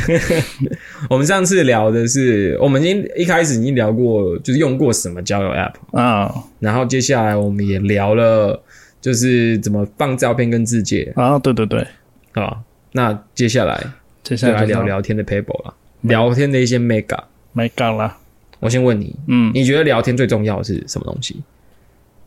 [1.09, 8.63] 我们上次聊的是，我们已经一开始已经聊过，就是用过什么交友 App 啊，然后接下来我们也聊了，
[9.01, 11.87] 就是怎么放照片跟字节啊，对对对，
[12.33, 12.59] 啊。
[12.93, 13.81] 那接下来
[14.29, 17.19] 接下来来聊聊天的 paper 了，聊天的一些 mega。
[17.55, 18.19] 没干了。
[18.61, 21.43] 我先问你，嗯，你觉得聊天最重要的是什么东西？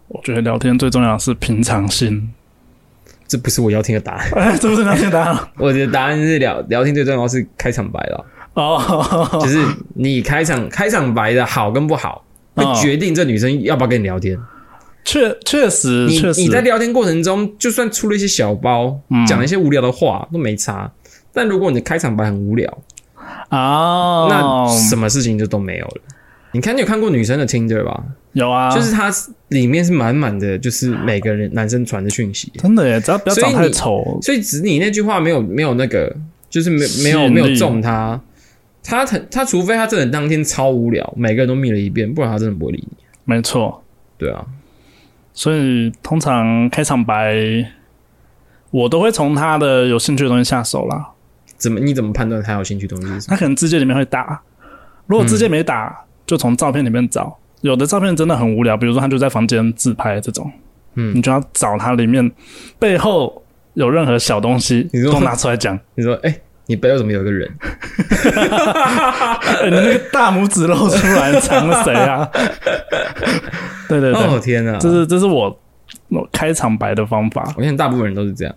[0.08, 2.34] 我觉得聊天最重要的是平常心。
[3.28, 14.36] 这不是我要听的答案，哎， 这不是聊天答案 我的答案是聊聊天最重要是开场白了，哦， 就是你开场开场白的好跟不好，会哦决定这女生要不要跟你聊天。
[15.06, 20.92] 确确实你确实你在聊天过程中，就算出了一些小包，嗯讲了一些无聊的话都没差。
[21.34, 22.78] 但如果你的开场白很无聊，
[23.50, 26.02] 啊，那什么事情就都没有了。
[26.54, 28.04] 你看，你有看过女生的 Tinder 吧？
[28.34, 29.10] 有啊，就是它
[29.50, 36.14] 里面是满满的，就是每个人男生传的讯息，真的耶，只要不要长太丑，所以只你那句话没有没有那个，
[36.50, 38.20] 就是没没有没有中他，
[38.84, 42.98] 他他他除非他真的当天超无聊，每个人都密了一遍，不然他真的不会理你。
[43.24, 43.82] 没错。
[44.18, 44.46] 对啊，
[45.34, 47.66] 所以通常开场白，
[48.72, 51.12] 我都会从他的有兴趣的东西下手啦。
[51.62, 53.30] 怎么你怎么判断他有兴趣的东西是什么？
[53.30, 54.42] 他可能字界里面会打，
[55.06, 55.96] 如果字界没打，
[56.26, 57.38] 就从照片里面找。
[57.62, 60.52] 有的照片真的很无聊，比如说他就在房间自拍这种，
[60.96, 62.32] 嗯你就要找他里面
[62.80, 63.44] 背后
[63.76, 65.80] 有任何小东西，你说都拿出来讲。
[65.94, 67.48] 你说，哎、你背后怎么有一个人？
[69.62, 72.28] 哎你那个大拇指露出来，藏了谁啊？
[73.88, 74.78] 对对对，哦天哪！
[74.80, 75.56] 这是这是我
[76.08, 77.54] 我开场白的方法。
[77.58, 78.56] 我想大部分人都是这样。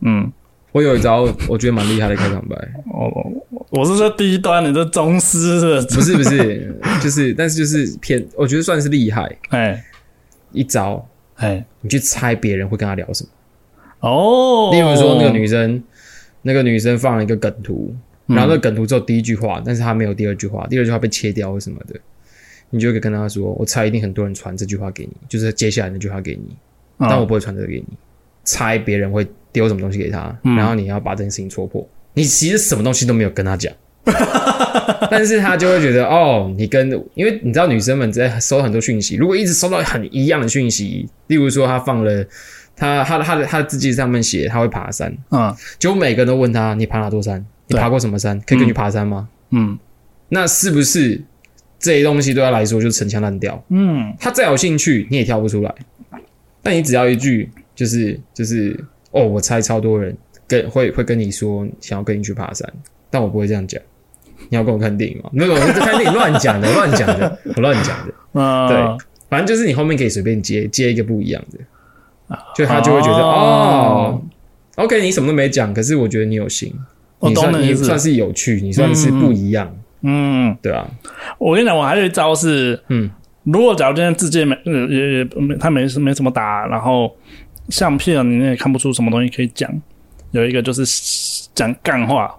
[0.00, 0.32] 嗯，
[0.76, 2.54] 我有一招，我觉得蛮厉害的开场白，
[2.92, 3.32] 哦，
[3.70, 9.34] 我是说第一端，你这宗师是不不是不是，就是但是就是偏，我觉得算是厉害。
[9.48, 9.82] 哎。
[10.52, 11.08] 一招。
[11.36, 11.64] 哎。
[11.80, 13.30] 你去猜别人会跟他聊什么？
[14.00, 15.82] 哦，例如说，那个女生，
[16.42, 17.94] 那个女生放了一个梗图，
[18.26, 18.36] 嗯。
[18.36, 21.98] 然后那个梗图只有第一句话，但是她没有第二句话，第二句话被切掉或什么的，
[22.68, 26.54] 你就可以跟她说：“我猜一定很多人传这句话给你，就是接下来那句话给你，
[26.98, 27.08] 嗯。
[27.08, 27.96] 但我不会传这个给你。”
[28.44, 29.26] 猜别人会
[29.56, 31.88] 丢什么东西给他，嗯然后你要把这件事情戳破。
[32.12, 33.72] 你其实什么东西都没有跟他讲，
[35.10, 42.22] 但是他就会觉得哦，你跟，因为你知道女生们在收很多讯息，如果一直收到很一样的讯息，例如说他放了
[42.76, 47.42] 他他的他的他的字迹上面写他会爬山，嗯结果每个人都问他你爬哪座山？
[47.68, 48.38] 你爬过什么山？
[48.46, 49.26] 可以跟你爬山吗？
[49.52, 49.78] 嗯
[50.28, 51.18] 那是不是
[51.78, 53.62] 这些东西对他来说就是陈腔滥调？
[53.70, 55.74] 嗯他再有兴趣你也挑不出来，
[56.62, 58.78] 但你只要一句就是就是
[59.16, 62.70] 哦，我猜超多人跟会会跟你说想要跟你去爬山，
[63.10, 63.80] 但我不会这样讲。
[64.50, 65.30] 你要跟我看电影吗？
[65.32, 68.14] 没有，我看电影乱讲的，乱讲的，我乱讲的。
[68.34, 74.22] 嗯，对反正就是你后面可以随便接接一个不一样的，就他就会觉得哦
[74.76, 76.72] OK，你什么都没讲，可是我觉得你有心，
[77.20, 80.86] 你算你算是有趣，你算是不一样，嗯，对啊，
[81.38, 83.10] 我跟你讲，我还有一招是，嗯，
[83.44, 87.10] 如果假如今天自己没呃也也没他没没什么打，然后
[87.68, 89.70] 相片你也看不出什么东西可以讲，
[90.30, 90.84] 有一个就是
[91.54, 92.34] 讲干话，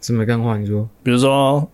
[0.00, 0.56] 什么干话？
[0.56, 1.68] 你说比如说，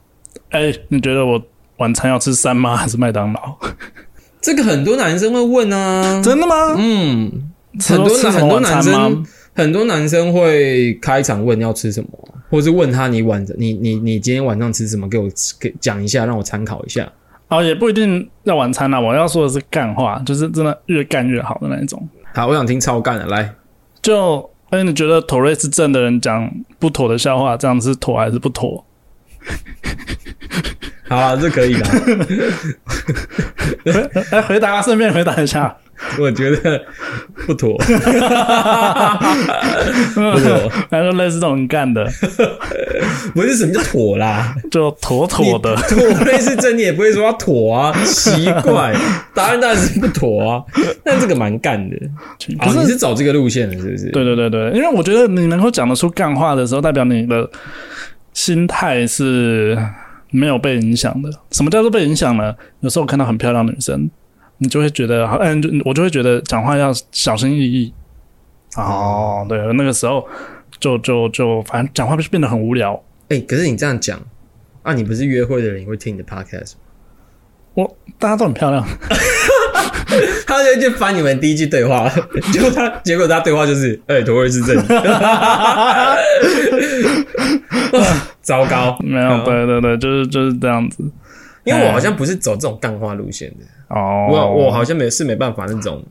[0.51, 1.41] 哎、你觉得我
[1.77, 2.77] 晚餐要吃三吗？
[2.77, 3.57] 还是麦当劳？
[4.41, 6.55] 这个很多男生会问啊，真的吗？
[6.77, 12.11] 嗯，很多男很多男生很多男生会开场问要吃什么，
[12.51, 17.11] 或是问他你晚你你你今天晚上吃什么，给我给讲一下，让我参考一下。
[17.49, 18.99] 哦，也不一定要晚餐啦。
[18.99, 22.09] 我要说的是干话，就是真的越干越好的那一种。
[22.35, 23.55] 好，我想听超干的，来，
[24.03, 28.85] 就哎，你觉得妥瑞是正的人讲不妥的笑话，这样是妥还是不妥？
[31.09, 31.87] 好啊，这可以的，
[34.31, 35.77] 哎，回答，顺便回答一下。
[36.19, 36.83] 我觉得
[37.47, 37.85] 不妥， 不
[40.41, 42.05] 妥，还说类似这种干的，
[43.33, 44.57] 不是什么叫妥啦。
[44.73, 45.73] 就妥妥的。
[45.77, 48.93] 妥类似正，你也不会说要妥啊，奇怪，
[49.33, 50.65] 答案当然是不妥啊。
[51.05, 51.95] 但这个蛮干的，
[52.59, 54.11] 啊哦，你是，是走这个路线的，是不是？
[54.11, 57.49] 对对对对，因为我觉得你能够讲得出干话的时候，代表你的
[58.33, 59.79] 心态是
[60.35, 61.31] 没有被影响的。
[61.53, 62.55] 什么叫做被影响呢？
[62.81, 64.11] 有时候我看到很漂亮的女生，
[64.59, 67.95] 你就会觉得，好，嗯，就我就会觉得讲话要小心翼翼。
[68.77, 70.27] 哦，对，那个时候
[70.81, 73.01] 就就就反正讲话就变得很无聊。
[73.29, 74.21] 哎、可是你这样讲
[74.83, 76.81] 啊，你不是约会的人你会听你的 podcast 吗？
[77.75, 78.85] 我大家都很漂亮，
[80.47, 82.11] 他就去翻你们第一句对话，
[82.53, 84.77] 结果他结果他对话就是，哎、妥瑞是正，
[88.43, 91.05] 糟糕，没有，对对对，就是就是这样子。
[91.65, 96.05] 因为我好像不是走这种干话路线的，哦，我我好像没是没办法那种，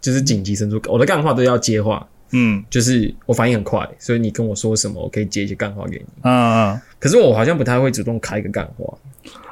[0.00, 2.62] 就是紧急生出，我的干话都要接话，嗯。
[2.70, 6.04] 就是我反应很快，所以你跟我说什么，我可以接一些干话给你。
[6.22, 6.32] 嗯
[6.72, 6.80] 嗯。
[7.00, 8.94] 可是我好像不太会主动开一个干话，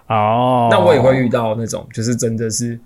[0.06, 2.78] 哦，那我也会遇到那种，就是真的是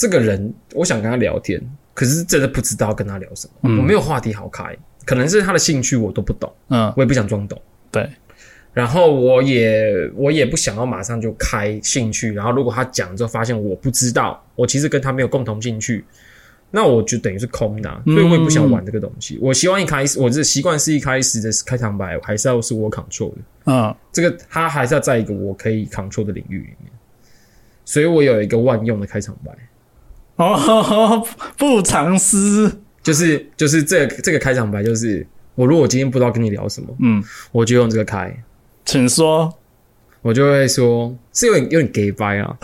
[0.00, 1.60] 这个人，我想跟他聊天，
[1.92, 3.76] 可是真的不知道跟他聊什么，嗯。
[3.76, 6.90] 我没有话题好开，可能是他的兴趣我都不懂，嗯。
[6.96, 7.60] 我也不想装懂。
[7.90, 8.08] 对，
[8.72, 16.02] 然后我也我也不想要马上就开兴趣，然后如果他讲之后发现我不知道，我其实跟他没有共同兴趣，
[16.70, 19.38] 那我就等于是空的啊、所以我也不想玩这个东西。
[19.42, 23.94] 我希望一开始我这习惯是一开始的开场白还是要是我 control 的，嗯。
[24.10, 26.90] 这个他还是要在一个我可以 control 的领域里面，
[27.84, 29.52] 所以我有一个万用的开场白，
[30.48, 31.26] 哦，
[31.58, 37.22] 不藏私，就是就是这个这个开场白就是我如果今天不知道跟你聊什么，嗯，
[37.52, 38.34] 我就用这个开。
[38.84, 39.52] 请说，
[40.22, 42.56] 我就会说，是有点有点 gay 掰啊，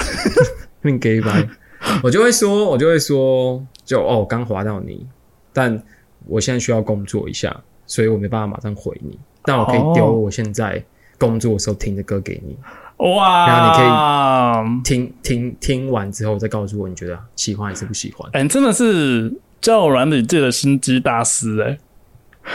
[0.82, 1.46] 有点 gay 掰。
[2.02, 5.06] 我就会说，我就会说，就哦，刚划到你，
[5.52, 5.80] 但
[6.26, 7.54] 我现在需要工作一下，
[7.86, 9.18] 所以我没办法马上回你。
[9.42, 10.82] 但我可以丢哦我现在
[11.18, 12.56] 工作的时候听的歌给你，
[12.98, 18.28] 哇，然后你可以，听听听完之后再告诉我你觉得喜欢还是不喜欢。
[18.32, 21.78] 哎、你真的是交友软体界的心机大师哎、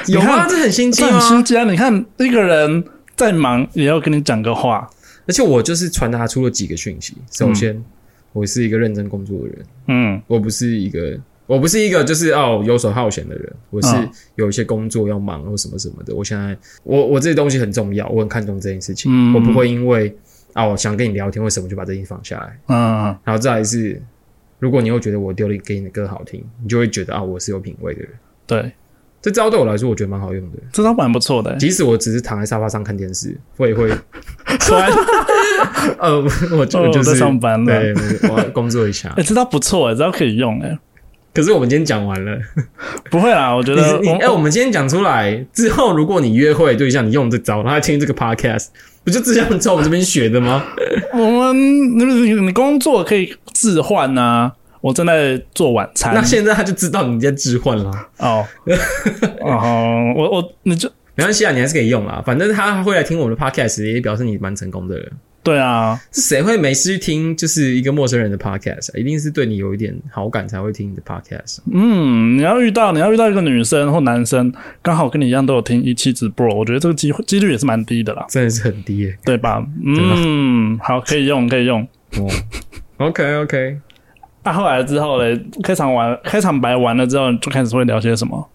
[0.07, 0.47] 有吗？
[0.47, 1.21] 这很心机这很？
[1.21, 1.63] 心机啊！
[1.65, 2.83] 你看一个人
[3.15, 4.89] 再忙也要跟你讲个话，
[5.27, 7.15] 而且我就是传达出了几个讯息。
[7.31, 7.83] 首先，
[8.33, 9.65] 我是一个认真工作的人。
[9.87, 16.15] 嗯我不是一个，我不是一个就是哦游手好闲的人，我是嗯有一些工作要忙或什么什么的。
[16.15, 20.15] 我现在我我这些东西很重要，我很看重这件事情，嗯我不会因为
[20.53, 22.59] 啊我想跟你聊天，为什么就把这件事放下来？
[22.67, 24.01] 嗯然后再来是，
[24.59, 28.09] 如果你又觉得我丢了给你的歌好听，你就会觉得啊我是有品味的人。
[28.45, 28.71] 对，
[29.21, 30.57] 这招对我来说，我觉得蛮好用的。
[30.71, 31.57] 这招蛮不错的、欸。
[31.57, 33.89] 即使我只是躺在沙发上看电视，我也会
[35.99, 36.21] 呃，
[36.57, 37.93] 我就哦我是上班了对，
[38.29, 39.21] 我要工作一下哎。
[39.23, 40.77] 这招不错哎、这招可以用哎、
[41.33, 42.37] 可是我们今天讲完了，
[43.09, 43.81] 不会啦，我觉得
[44.19, 48.67] 哎、我们今天讲出来之后，如果你约会对象你用这招，他听这个 podcast，
[49.03, 50.63] 不就这样在我们这边学的吗？
[51.13, 51.17] 我
[51.51, 51.55] 们
[51.97, 58.45] 你你你工作可以置换呐、我正在做晚餐那现在他就知道你在置换了，哦
[59.41, 62.21] 哦，我我你就没关系啊，你还是可以用啦。
[62.25, 65.11] 反正他会来听我们的 podcast，也表示你蛮成功的人。
[65.43, 71.57] 对啊，是谁会没事去听就是一个陌生人的 podcast？、啊、一定是对你有一点好感才会听你的 podcast。
[71.71, 79.65] 嗯，你要遇到你要遇到一个女生或男生，刚好跟你一样都有听一期直播，我觉得这个机会几率也是蛮低的啦，真的是很低耶、对吧？
[79.83, 81.81] 嗯，好，可以用，可以用。
[82.17, 82.27] 哦
[82.97, 83.77] ，OK OK，
[84.43, 88.47] 那、后来之后嘞，开场完开场白完了之后，就开始会聊些什么？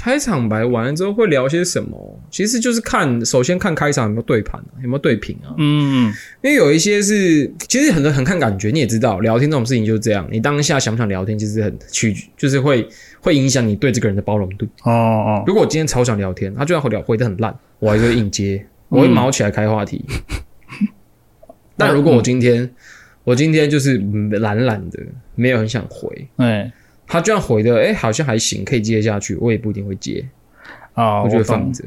[0.00, 2.20] 开场白完了之后会聊些什么？
[2.30, 5.52] 其实就是看，首先看开场有没有对盘、啊，有没有对平啊。
[5.58, 6.06] 嗯
[6.42, 12.88] 因为有一些是，其实很多很看感觉，你也知道，聊天这种事情就是这样，你当下想不想聊天，其实很取，就是会
[13.20, 14.64] 会影响你对这个人的包容度。
[14.84, 20.04] 哦哦，如果我今天超想聊天，他就算回聊回的很烂，我还是会硬接，我会毛起来开话题。
[21.76, 22.70] 但如果我今天，
[23.24, 25.00] 我今天就是嗯懒懒的，
[25.34, 26.72] 没有很想回，哎
[27.08, 30.24] 他居然回的，哎、好像还行，可以接下去，我也不一定会接，
[30.94, 31.82] 哦，我就会放着，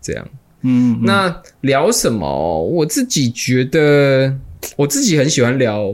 [0.00, 0.26] 这样。
[0.62, 1.00] 嗯，嗯。
[1.02, 2.62] 那聊什么？
[2.62, 4.32] 我自己觉得，
[4.76, 5.92] 我自己很喜欢聊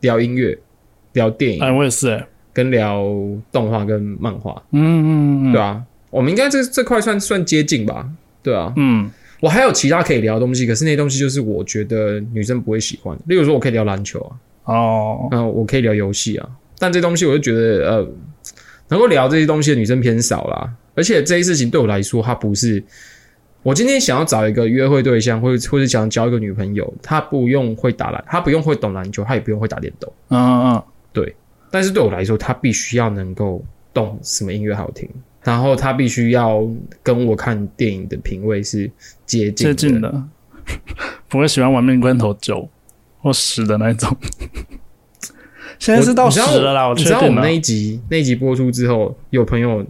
[0.00, 0.56] 聊音乐、
[1.14, 3.02] 聊电影，哎，我也是哎，跟聊
[3.50, 8.08] 动画跟漫画，嗯嗯嗯，对啊，我们应该这这块算算接近吧？
[8.42, 9.10] 对啊，嗯。
[9.40, 13.16] 我还有其他可以聊的东西，可是那些东西就是我觉得女生不会喜欢。
[13.24, 14.20] 例如说，我可以聊篮球
[14.64, 16.46] 啊，哦，嗯、我可以聊游戏啊，
[16.80, 18.08] 但这东西我就觉得呃，
[18.88, 20.74] 能够聊这些东西的女生偏少啦。
[20.96, 22.82] 而且这些事情对我来说，它不是
[23.62, 30.12] 我今天想要找一个约会对象，或者或者想交一个女朋友，她不用会打篮，她不用会懂篮球，她也不用会打电动。
[30.28, 31.36] 嗯嗯嗯，对
[31.70, 33.62] 但是对我来说，她必须要能够
[33.94, 35.08] 懂什么音乐好听，
[35.44, 36.66] 然后她必须要
[37.02, 38.90] 跟我看电影的品味是
[39.26, 40.24] 接近接近的，
[41.28, 42.68] 不会喜欢玩命关头九
[43.20, 44.16] 或十的那一种。
[45.80, 47.50] 现在是到十了啦，我你确定了知道我们那。
[47.50, 49.84] 一集那一集播出之后，有朋友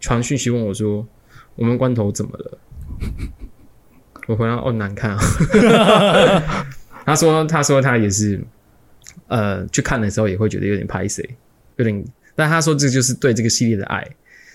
[0.00, 1.06] 传讯息问我说
[1.54, 2.58] ：“我们关头怎么了？”
[4.26, 5.18] 我回答：“哦，难看啊。
[7.04, 8.42] ”他说：“他说他也是，
[9.28, 11.22] 呃，去看的时候也会觉得有点拍谁，
[11.76, 12.04] 有点。
[12.34, 14.04] 但他说这就是对这个系列的爱，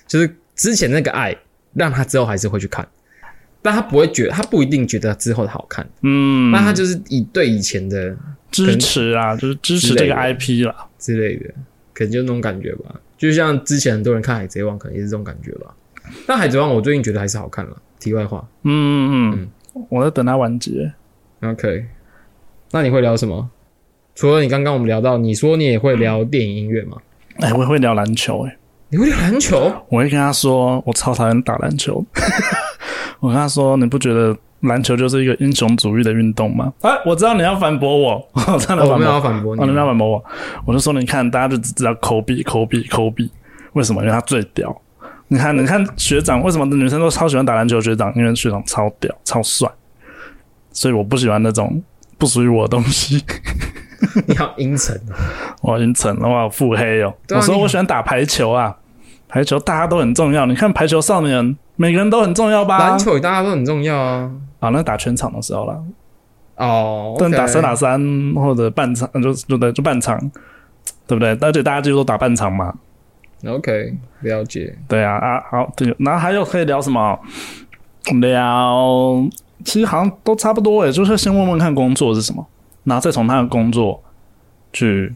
[0.08, 1.36] 就是之前那个爱，
[1.74, 2.88] 让他之后还是会去看，
[3.62, 8.16] 但他不会觉得，他不一定觉得之后的好看，嗯，那他就是以对以前的
[8.52, 10.76] 支持啊，就是支持这个 IP 啦。
[11.00, 11.50] 之类的，
[11.94, 12.96] 可能就那种感觉吧。
[13.18, 15.74] 就像之前很多人看《海贼王》，可能也是这种感觉吧。
[16.28, 17.78] 但《海贼王》我最近觉得还是好看了。
[18.00, 20.92] 题外话嗯嗯嗯，我在等它完结。
[21.42, 21.86] ，OK，
[22.72, 23.50] 那你会聊什么？
[24.16, 26.98] 除了你刚刚我们聊到，你说你也会聊电影音乐吗？
[27.38, 28.58] 哎、我也会聊篮球、哎，
[28.90, 29.72] 你会聊篮球？
[29.90, 32.04] 我会跟他说，我超讨厌打篮球。
[33.22, 36.72] 我跟他说，你不觉得篮球就是一个英雄主义的运动吗？
[36.82, 40.24] 哎、我知道你要反驳我， 我真的哦我没有反驳你哦，你们要反驳我，
[40.66, 43.30] 我就说你看，大家就只知道科比、科比、科比，
[43.74, 44.02] 为什么？
[44.02, 44.76] 因为他最屌。
[45.28, 47.80] 你看，你看学长，为什么女生都超喜欢打篮球？
[47.80, 49.70] 学长，因为学长超屌、超帅，
[50.72, 51.82] 所以我不喜欢那种
[52.18, 53.24] 不属于我的东西。
[54.28, 55.16] 你好阴沉哦。
[55.62, 57.14] 我已经成了，我好腹黑哦。
[57.30, 58.76] 我说我喜欢打排球啊，
[59.30, 60.46] 排球大家都很重要。
[60.46, 62.90] 你看排球少年，每个人都很重要吧？
[62.90, 64.30] 篮球大家都很重要啊。
[64.62, 65.78] 啊，那打全场的时候啦，
[66.56, 68.00] 哦，但打三打三
[68.36, 70.18] 或者半场，就就对，就半场，
[71.06, 71.38] 对不对？
[71.42, 72.74] 而且大家几乎都打半场嘛。
[73.46, 74.78] OK，了解。
[74.88, 77.20] 对啊啊，好，对，然后还有可以聊什么？
[78.20, 79.28] 聊，
[79.66, 82.46] 其实好像都差不多诶，就是先问问看工作是什么，
[82.84, 84.02] 然后再从他的工作
[84.72, 85.12] 去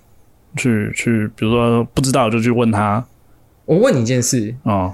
[0.55, 3.05] 去去，比如说不知道就去问他
[3.65, 4.93] 我问你一件事，哦，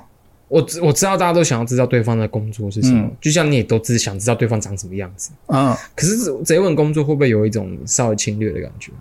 [0.52, 5.32] 我知我知道大家都想要知道对方的工作是什么，嗯就像你也都只想知道对方长什么样子。
[5.48, 8.92] 嗯可是直接问工作会不会有一种稍微侵略的感觉？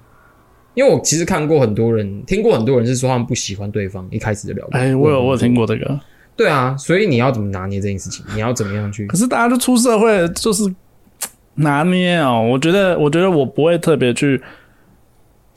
[0.75, 4.81] 因为我其实看过很多人，听过很多人是说他们不喜欢对方一开始就聊天。
[4.81, 5.67] 哎，我有我有听过。
[5.67, 6.01] 过这个，
[6.37, 8.25] 对啊，所以你要怎么拿捏这件事情？
[8.33, 9.17] 你要怎么样去可？
[9.17, 10.73] 是大家都出社会就是
[11.57, 14.41] 拿捏哦，我觉得我觉得我不会特别去，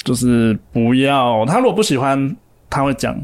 [0.03, 2.35] 就是不要他如果不喜欢
[2.67, 3.15] 他会讲，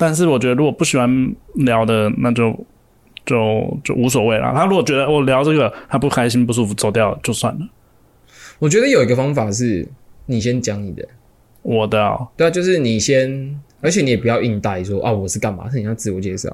[0.00, 2.50] 但是我觉得如果不喜欢聊的那就
[3.26, 4.50] 就就无所谓了。
[4.54, 7.68] 他如果觉得我聊这个他不开心不舒服走掉就算了，
[8.58, 9.86] 我觉得有一个方法是，
[10.24, 11.06] 你先讲你的，
[11.60, 16.48] 我的哦，对啊，就是你先，而且你也不要硬带说啊我是干嘛，是你要自我介绍。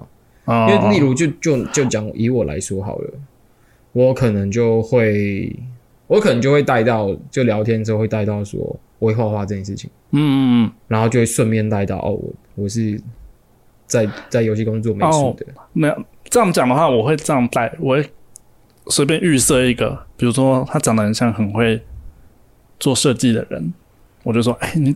[0.46, 0.66] 哦。
[0.68, 3.10] 因为例如就就就讲以我来说好了，
[3.92, 5.54] 我可能就会，
[6.08, 8.60] 我可能就会带到，就聊天之后会带到说
[8.98, 13.00] 我会画画这件事情，嗯嗯嗯，然后就会顺便带到哦，我我是
[13.86, 18.10] 在在游戏工作美术的，没有这样讲的话，我会这样带，我会
[18.88, 21.80] 随便预设一个，比如说他长得很像很会
[22.80, 23.72] 做设计的人，
[24.24, 24.94] 我就说，哎、你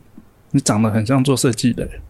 [0.50, 2.00] 你长得很像做设计的人，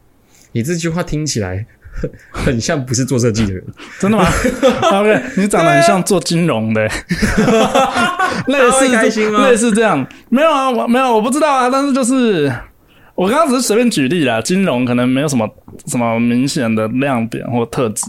[0.53, 3.63] 你这句话听起来很 很像不是做设计的人，
[3.99, 4.25] 真的吗？
[4.93, 6.83] OK，你长得很像做金融的、
[8.49, 12.51] 类似类似这样，没有啊，我没有，我不知道啊，但是就是。
[13.21, 15.47] 我刚刚只是随便举例啦，金融可能没有什么
[15.85, 18.07] 什么明显的亮点或特质，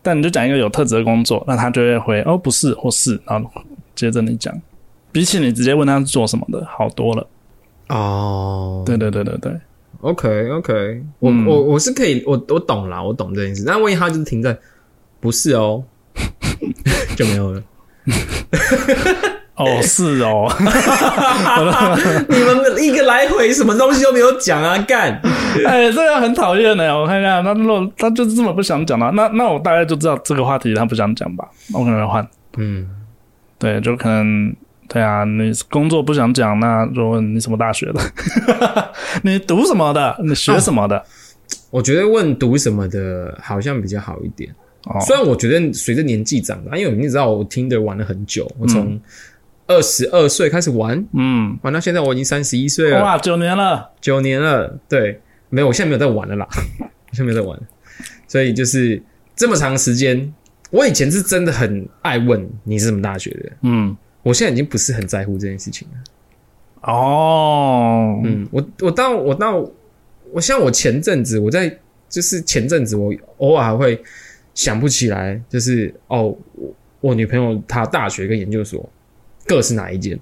[0.00, 3.50] 但你就讲一个有特质的工作，那他就会回哦不是或是，然后
[3.94, 4.58] 接着你讲，
[5.12, 7.28] 比起你直接问他是做什么的好多了。
[7.88, 9.52] 哦，对对对对对
[10.00, 14.56] ，，OK OK，我、嗯我我是可以，我我懂啦，我懂这件事，但万一他就是停在
[15.20, 15.84] 不是哦，
[17.14, 17.62] 就没有了。
[19.56, 20.46] 哦是哦，
[22.28, 25.18] 你们一个来回什么东西都没有讲啊，干！
[25.66, 26.98] 哎，这个很讨厌呢。
[26.98, 32.28] 我看一下，那如果他就是这么不想讲的，那那我大概就知道这个话题他不想讲吧，我可能会换。
[32.58, 32.86] 嗯，
[33.58, 34.54] 对，就可能
[34.88, 38.00] 对啊，你工作不想讲，那就问你什么大学的，
[39.24, 41.02] 你读什么的，你学什么的。
[41.70, 44.54] 我觉得问读什么的好像比较好一点。
[44.84, 49.00] 哦，虽然我觉得随着年纪长大，因为你知道我听的玩了很久，我从
[49.66, 54.78] 二十二岁开始玩，嗯，玩到现在我已经三十一岁了，哇，九年了，九年了。
[54.88, 56.46] 对，没有，我现在没有在玩了啦，
[56.80, 57.58] 我现在没有在玩，
[58.28, 59.02] 所以就是
[59.34, 60.32] 这么长时间，
[60.70, 66.92] 我以前是真的很爱问你是什么大学的，嗯，我现在已经不是很在乎这件事情了。
[66.92, 69.68] 哦，嗯，我我到我到
[70.32, 71.68] 我像我前阵子我在
[72.08, 74.00] 就是前阵子我偶尔还会
[74.54, 78.88] 想不起来，就是哦，我我女朋友她大学跟研究所
[79.46, 80.18] 各是哪一间，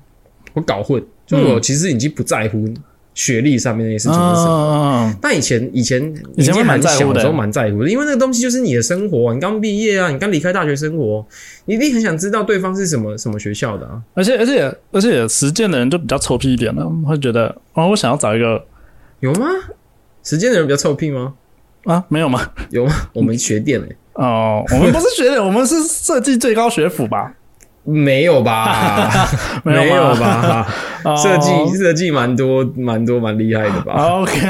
[0.53, 2.69] 我搞混，就我其实已经不在乎
[3.15, 5.07] 学历上面那些事情是什么。
[5.09, 11.25] 嗯，但以前以前以前会蛮在乎的小时候蛮在乎的，因为那个东西就是你的生活，你刚毕业啊，你刚离开大学生活，
[11.65, 14.03] 你一定很想知道对方是什么什么学校的啊。
[14.15, 18.65] 而且而且而且实践的人就比较臭屁一点了，会觉得哦，我想要找一个
[19.21, 19.47] 有吗？
[20.23, 21.35] 实践的人比较臭屁吗？
[21.85, 22.51] 啊，没有吗？
[22.71, 22.93] 有吗？
[23.13, 27.35] 我们学电诶、哦，我们不是学的，我们是设计最高学府吧？
[27.93, 29.29] 没有吧？
[29.63, 30.67] 没有吧？
[31.05, 34.41] 哦设计设计蛮多蛮多蛮厉害的吧？OK，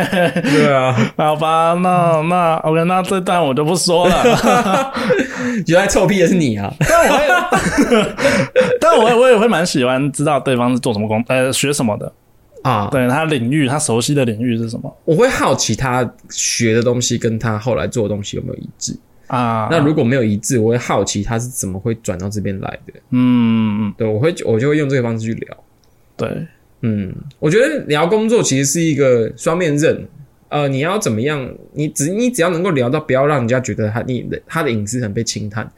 [0.43, 4.93] 对啊，好吧，那那 OK，那这段我就不说了。
[5.67, 6.73] 原来臭屁的是你啊！
[6.81, 8.15] 但我会，
[8.81, 12.13] 但我也 我也会蛮喜欢知道对方是做什么工，呃，学什么的，
[12.63, 18.97] 啊，对他领域，他熟悉的领域是什么我会好奇他学的东西跟他后来做的东西有没有一致。
[19.27, 19.69] 啊？
[19.71, 22.93] 那如果没有一致，我会好奇他是怎么会转到这边来的。
[23.11, 25.65] 嗯，对，我会我就会用这个方式去聊。
[26.17, 26.47] 对，
[26.83, 30.07] 嗯，我觉得聊工作其实是一个双面刃。
[30.51, 31.53] 呃，你要怎么样？
[31.73, 35.69] 你只你只要能够聊到，不要让人家觉得他你的他的隐私很被侵探。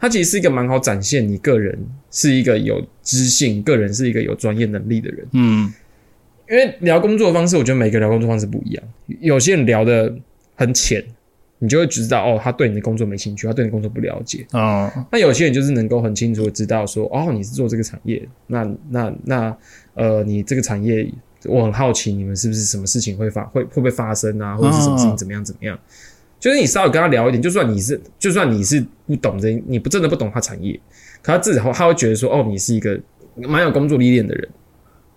[0.00, 1.78] 他其实是一个蛮好展现你个人
[2.10, 5.26] 是一个有知性，个人是一个有专业能力的人。
[5.32, 5.72] 嗯，
[6.50, 8.82] 因为聊工作的方式，我觉得每个聊工作方式不一样。
[9.20, 10.12] 有些人聊的
[10.56, 11.04] 很浅，
[11.62, 14.44] 你就会知道哦，他对你的工作没兴趣，他对你工作不了解。
[14.50, 19.56] 哦，那有些人就是能够很清楚的知道说，哦，你是做这个产业，那那那
[19.94, 21.08] 呃，你这个产业，
[21.44, 25.78] 我很好奇你们是不是什么事情会发会会不会发生啊，或者是什么事情怎么样怎么样。
[26.40, 30.72] 就是你稍微跟他聊一点，就算你是就算你是不懂这，你不真的不懂他产业，
[31.22, 33.00] 可他至少他会觉得说，哦，你是一个
[33.36, 34.48] 蛮有工作历练的人，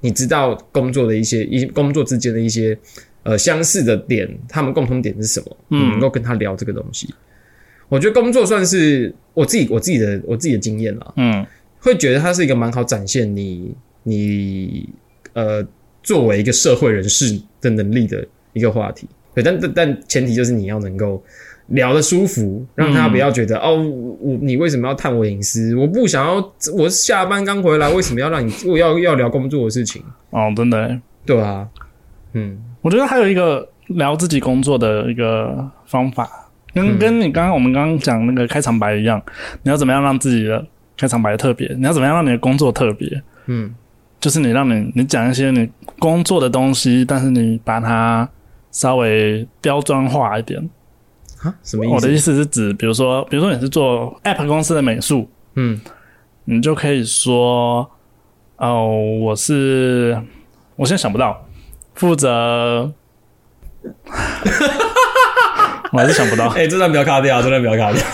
[0.01, 2.77] 你知道工作的一些一工作之间的一些
[3.25, 5.57] 呃相似的点，他们共同点是什么？
[5.71, 7.13] 嗯能够跟他聊这个东西。
[7.89, 11.45] 我觉得工作算是我自己我自己的我自己的经验啦，嗯，
[11.79, 14.89] 会觉得它是一个蛮好展现你你
[15.33, 15.63] 呃
[16.01, 19.07] 作为一个社会人士的能力的一个话题。
[19.35, 21.21] 对，但但但前提就是你要能够
[21.67, 23.83] 聊得舒服，让他不要觉得、哦，
[24.19, 25.75] 我你为什么要探我隐私？
[25.75, 30.01] 我不想要，我下班刚回来，为什么要让你我要要聊工作的事情？
[30.31, 31.67] 哦，真的，对啊，
[32.33, 36.29] 嗯，我觉得还有一个聊自己工作的一个方法，
[36.71, 39.19] 跟跟你刚刚我们刚刚讲那个开场白一样，
[39.63, 40.63] 你要怎么样让自己的
[40.95, 41.67] 开场白特别？
[41.79, 43.23] 你要怎么样让你的工作特别？
[43.47, 43.73] 嗯，
[44.19, 45.67] 就是你让你你讲一些你
[45.97, 48.29] 工作的东西，但是你把它
[48.69, 50.69] 稍微刁钻化一点。
[51.41, 51.95] 啊，什么意思？
[51.95, 55.81] 我的意思是指，比如说，比如说你是做 App 公司的美术，嗯，
[56.43, 57.89] 你就可以说，
[58.57, 60.21] 哦，我是，
[60.75, 61.44] 我现在想不到，
[61.95, 62.91] 负责，
[65.91, 66.47] 我还是想不到。
[66.55, 68.01] 哎、这段不要卡掉，这段不要卡掉。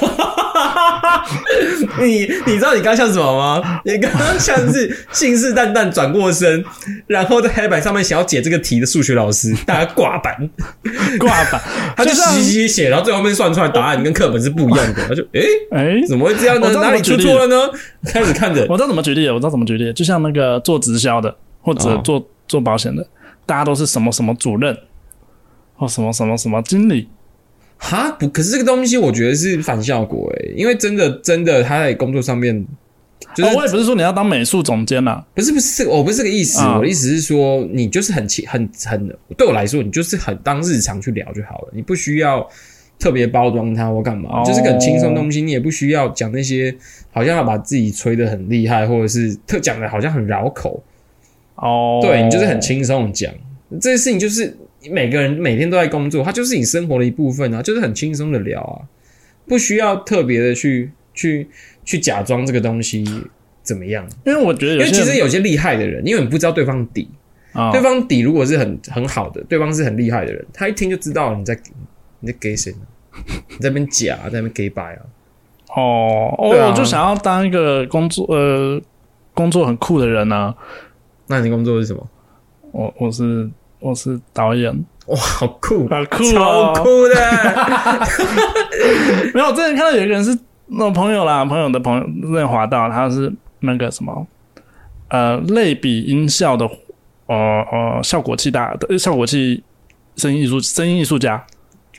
[1.99, 3.82] 你你知道你刚像什么吗？
[3.86, 6.63] 你刚刚像是信誓旦旦转过身，
[7.07, 10.49] 然后在黑板上面想要解这个题的数学老师，大家挂板，
[11.19, 11.61] 挂板，
[11.95, 16.69] 他就就像写写写，然后最后面算出来答案跟课本是不一样的，他就诶、哎，怎么会这样呢？
[16.73, 17.69] 哪里出错了呢？
[18.05, 23.05] 开始看着，我知道怎么举例了，我知道怎么举例，就像那个做直销的或者哦做、做保险的，
[23.52, 24.74] 大家都是什么什么主任，
[25.76, 27.10] 或什么什么什么经理，
[27.78, 32.66] 哈不，可是这个东西我觉得是反效果诶、因为真的真的他在工作上面
[33.36, 36.62] 就是、哦，我也不是说你要当美术总监啦，不是不是，我不是这个意思。
[36.62, 42.47] 啊我的意思是说，你就是很轻很很，对我来说，你就是很当日常去聊就好了，你不需要
[42.97, 46.74] 特别包装它或干嘛，哦就是个很轻松的东西，你也不需要讲那些
[47.12, 50.82] 好像要把自己吹得很厉害，或者是特讲的好像很绕口。
[51.56, 53.32] 哦，对你就是很轻松的讲
[53.80, 54.56] 这些事情，就是
[54.89, 58.82] 每个人每天都在工作，它就是你生活的一部分啊，就是很轻松的聊啊，
[59.47, 61.47] 不需要特别的去去
[61.86, 63.06] 去假装这个东西
[63.64, 64.08] 怎么样。
[64.26, 67.08] 因为我觉得因为其实有些厉害的人，因为你不知道对方底，
[67.54, 71.58] 啊，对方底如果是很很好的，对方是很厉害的人，他一听就知道你在
[72.20, 72.80] 你在给谁呢？
[73.49, 75.02] 你在那边假，在那边给白啊？
[75.76, 78.82] 哦，哦，对啊我就想要当一个工作呃
[79.34, 80.54] 工作很酷的人呢、
[81.28, 82.07] 那你工作是什么？
[82.72, 83.49] 我我是
[83.80, 84.74] 我是导演，
[85.07, 86.74] 哇，好酷，好酷超哦！
[86.76, 87.15] 酷的！
[89.34, 94.26] 没有，我之前看到有一个人是那种朋友啦，朋友的朋友任华道，他是那个什么
[95.09, 96.65] 呃类比音效的
[97.28, 97.36] 呃
[97.72, 99.61] 呃效果器大的效果器
[100.15, 101.43] 声音艺术声音艺术家。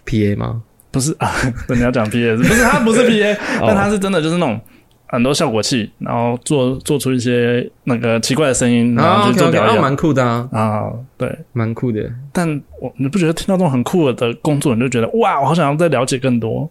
[0.05, 0.63] P A 吗？
[0.91, 1.31] 不是啊，
[1.69, 4.59] 对，你要讲 P A 不是他不是 P A， 但他是真的就是那种
[5.13, 11.31] 很多效果器，然后做做出一些那个奇怪的声音，然啊后去，OK 做表演蛮酷的啊，啊，对。
[11.53, 12.11] 蛮酷的。
[12.33, 12.49] 但
[12.81, 16.69] 我你不觉得听到这种很酷的工作，你就觉得哇，我好想要再了解更多。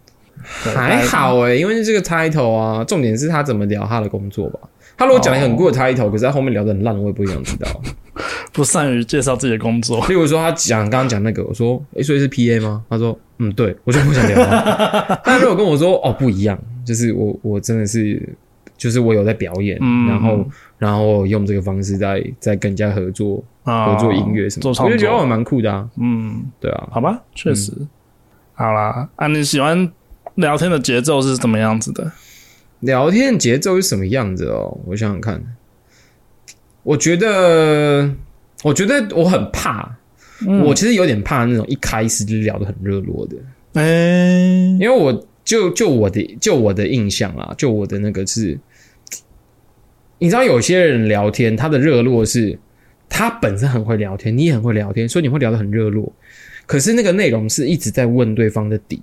[0.64, 4.58] 对还好诶、因为这个 title 啊，重点是他怎么聊他的工作吧。
[4.98, 7.68] 他如果讲一个很酷的 title，、可是他后面聊的很烂，我也不会想知道。
[8.52, 10.06] 不善于介绍自己的工作。
[10.06, 12.84] 例如说，他讲刚刚讲那个，我说，诶、所以是 P A 吗？
[12.88, 15.20] 他说，嗯，对，我就不想聊了。
[15.24, 18.36] 但如果跟我说，哦，不一样，就是我我真的是，
[18.76, 20.46] 就是我有在表演，嗯然后
[20.78, 26.88] 然后用这个方式在在跟人家合作啊合作音乐什么我就觉得我，蛮酷的啊，嗯，对啊。
[26.90, 27.72] 好吧，确实，
[28.54, 29.90] 好啦，啊，你喜欢
[30.34, 32.12] 聊天的节奏是怎么样子的？
[32.80, 34.76] 聊天节奏是什么样子哦？
[34.86, 35.40] 我想想看，
[36.82, 38.10] 我觉得，
[38.62, 39.96] 我觉得我很怕，
[40.46, 40.64] 嗯。
[40.64, 43.36] 我其实有点怕那种一开始就聊得很热络的，
[43.74, 48.58] 哎、因为我就就我的就我的印象啊，就我的那个是，
[50.18, 52.58] 你知道有些人聊天，他的热络是
[53.08, 56.12] 他本身很会聊天，你也很会聊天，所以你会聊得很热络，
[56.66, 59.02] 可是那个内容是一直在问对方的底。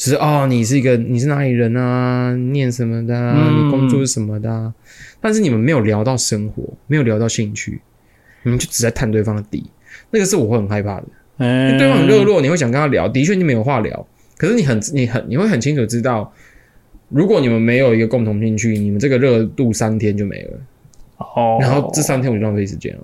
[0.00, 2.34] 就是哦，你是一个你是哪里人啊？
[2.34, 3.34] 念什么的、啊？
[3.36, 4.72] 嗯你工作是什么的、啊？
[5.20, 7.82] 但是你们没有聊到生活，没有聊到兴趣，
[8.42, 9.66] 你们就只在探对方的底，
[10.10, 11.04] 那个是我会很害怕的。
[11.36, 14.06] 因哎为对方很热络，你会想跟他聊，的确你没有话聊，
[14.38, 16.32] 可是你很你很你会很清楚知道，
[17.10, 20.58] 如果你们没有一个共同兴趣，你们这个热度三天就没了，
[21.18, 23.02] 哦，然后这三天我就浪费时间了。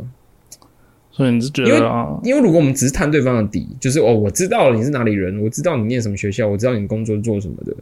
[1.16, 7.74] 所以你是觉因为得啊，因为如果我们只是探对方的底，就是哦，我知道了你是哪里人，我知道你念什么学校，我知道你工作是做什么的，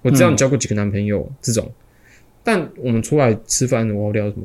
[0.00, 1.70] 我知道你交过几个男朋友、这种，
[2.42, 4.44] 但我们出来吃饭，我要聊什么？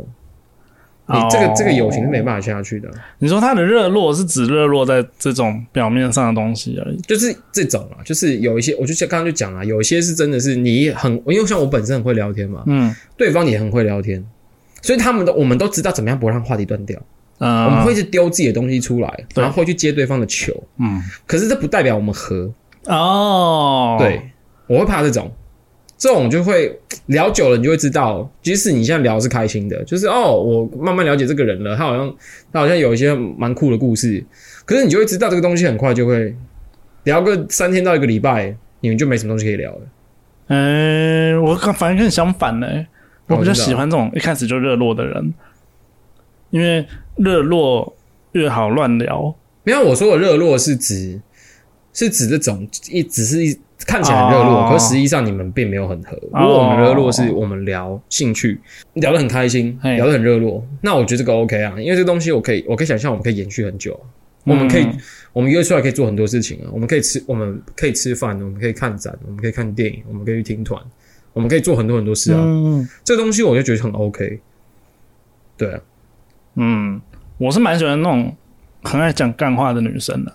[1.09, 6.97] 你这个、哦这个友情是没办法下去的，你说他的热络是指热络在这种表面上的东西而已。
[6.97, 12.93] 就是这种啊，就是有一些，我就像刚刚就讲了，有一些是真的是你很，因为像我本身很会聊天嘛，嗯。
[13.15, 14.21] 对方也很会聊天，
[14.81, 17.01] 所以他们都我们都知道怎么样不让话题断掉，
[17.39, 21.01] 嗯，我们会去丢自己的东西出来，然后会去接对方的球，嗯。
[21.25, 22.51] 可是这不代表我们合，
[22.85, 24.21] 哦，对，
[24.67, 25.31] 我会怕这种，
[25.97, 32.15] 这种就会聊久了，你就会知道，即使你现在聊是开心的，就是哦，我慢慢了解这个人了，他好像
[32.51, 34.23] 他好像有一些蛮酷的故事，
[34.65, 36.35] 可是你就会知道这个东西很快就会
[37.03, 39.81] 聊个三天到一个礼拜，你们就没什么东西可以聊了。
[40.47, 42.67] 嗯、我刚反正跟你相反呢、
[43.27, 45.33] 我比较喜欢这种一开始就热络的人，
[46.49, 46.85] 因为
[47.17, 47.95] 热络
[48.31, 49.35] 越好乱聊。
[49.63, 51.19] 没有，我说的热络是指
[51.93, 56.15] 是指这种一只是一看起来很热络，哦可是实际上你们并没有很合。
[56.31, 58.59] 哦如果我们热络是我们聊兴趣，
[58.93, 64.05] 聊得很开心，嘿聊得很热络，那我觉得这个 OK 啊，因为这个东西我可以我可以想象我们可以延续很久啊。
[64.45, 64.97] 我们可以，嗯
[65.33, 66.69] 我们约出来可以做很多事情啊。
[66.71, 70.81] 我们可以吃，我们可以吃饭，我们可以看展，我们可以看电影，我们可以去听团，
[71.33, 72.39] 我们可以做很多很多事啊。
[72.41, 74.39] 嗯这个东西我就觉得很 OK。
[75.57, 75.79] 对啊，
[76.55, 77.01] 嗯，
[77.37, 78.35] 我是蛮喜欢那种
[78.83, 80.33] 很爱讲干话的女生的。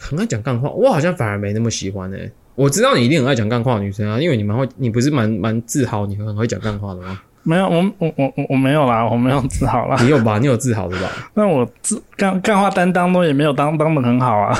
[0.00, 7.20] 很爱讲干话，我好像反而没那么喜欢诶、我知道你一定很爱讲干话的女生啊，因为你蛮会，你不是蛮蛮自豪你很会讲干话的吗？
[7.42, 9.96] 没有，我我我我我没有啦，我没有自豪啦。
[10.02, 10.38] 你有吧？
[10.38, 11.08] 你有自豪的吧？
[11.34, 14.56] 那我自干干话担当都也没有当当的很好啊，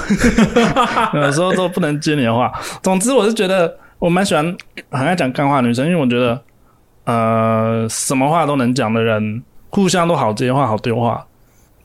[1.15, 2.51] 有时候都不能接你的话。
[2.83, 4.57] 总之，我是觉得我蛮喜欢
[4.91, 6.41] 很爱讲干话的女生，因为我觉得
[7.05, 11.25] 呃什么话都能讲的人，互相都好接话、好丢话。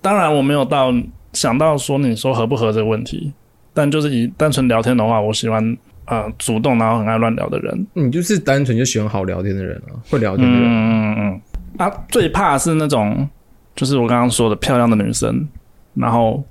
[0.04, 0.94] 当然，我没有到
[1.32, 3.34] 想到说你说合不合这个问题，
[3.74, 7.88] 但就是以单纯聊天的话，我喜欢呃主动然后很爱乱聊的人。
[7.94, 10.64] 你就是单纯就喜欢好聊天的人啊，会聊天的人。
[10.64, 11.42] 嗯嗯嗯
[11.78, 13.28] 啊，最怕是那种
[13.76, 15.48] 就是我刚刚说的漂亮的女生，
[15.96, 16.44] 然后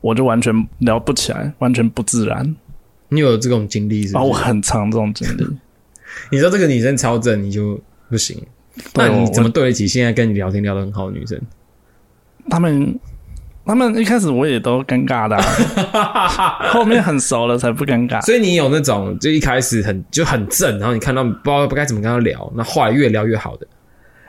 [0.00, 2.56] 我就完全聊不起来，完全不自然。
[3.10, 4.32] 你有这种经历是然后我？
[4.34, 5.46] 很长这种经历，
[6.32, 7.78] 你知道这个女生超正，你就
[8.08, 8.42] 不行。
[8.94, 11.40] 那你怎么对得起现在跟你聊天聊得很好的女生？
[12.50, 12.98] 他们
[13.66, 18.20] 他们一开始我也都尴尬的啊、 后面很熟了才不尴尬。
[18.22, 23.66] 所以你有那种就一开始很就很正，然后你看到不知道不该怎么跟他聊，那后来越聊越好的，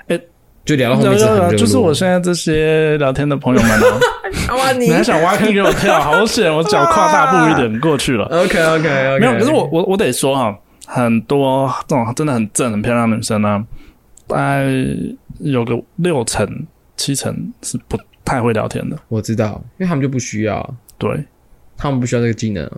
[0.07, 0.21] 诶
[0.63, 3.71] 就聊到后面是很热络就是我现在这些聊天的朋友们
[4.49, 6.51] 啊， 哇你你还想挖坑给我跳，好险！
[6.51, 8.25] 我脚跨大步一点过去了。
[8.31, 10.57] OK OK OK 没有，可是我我我得说哈，
[10.87, 13.63] 很多这种真的很正、很漂亮的女生呢，
[14.27, 14.65] 大概
[15.39, 16.47] 有个六成、
[16.97, 18.97] 七成是不太会聊天的。
[19.07, 21.23] 我知道，因为他们就不需要，对，
[21.77, 22.77] 他们不需要这个技能啊。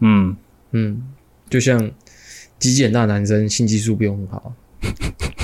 [0.00, 0.36] 嗯，
[0.72, 1.02] 嗯，
[1.48, 1.90] 就像
[2.58, 4.52] 极简大的男生性技术不用很好，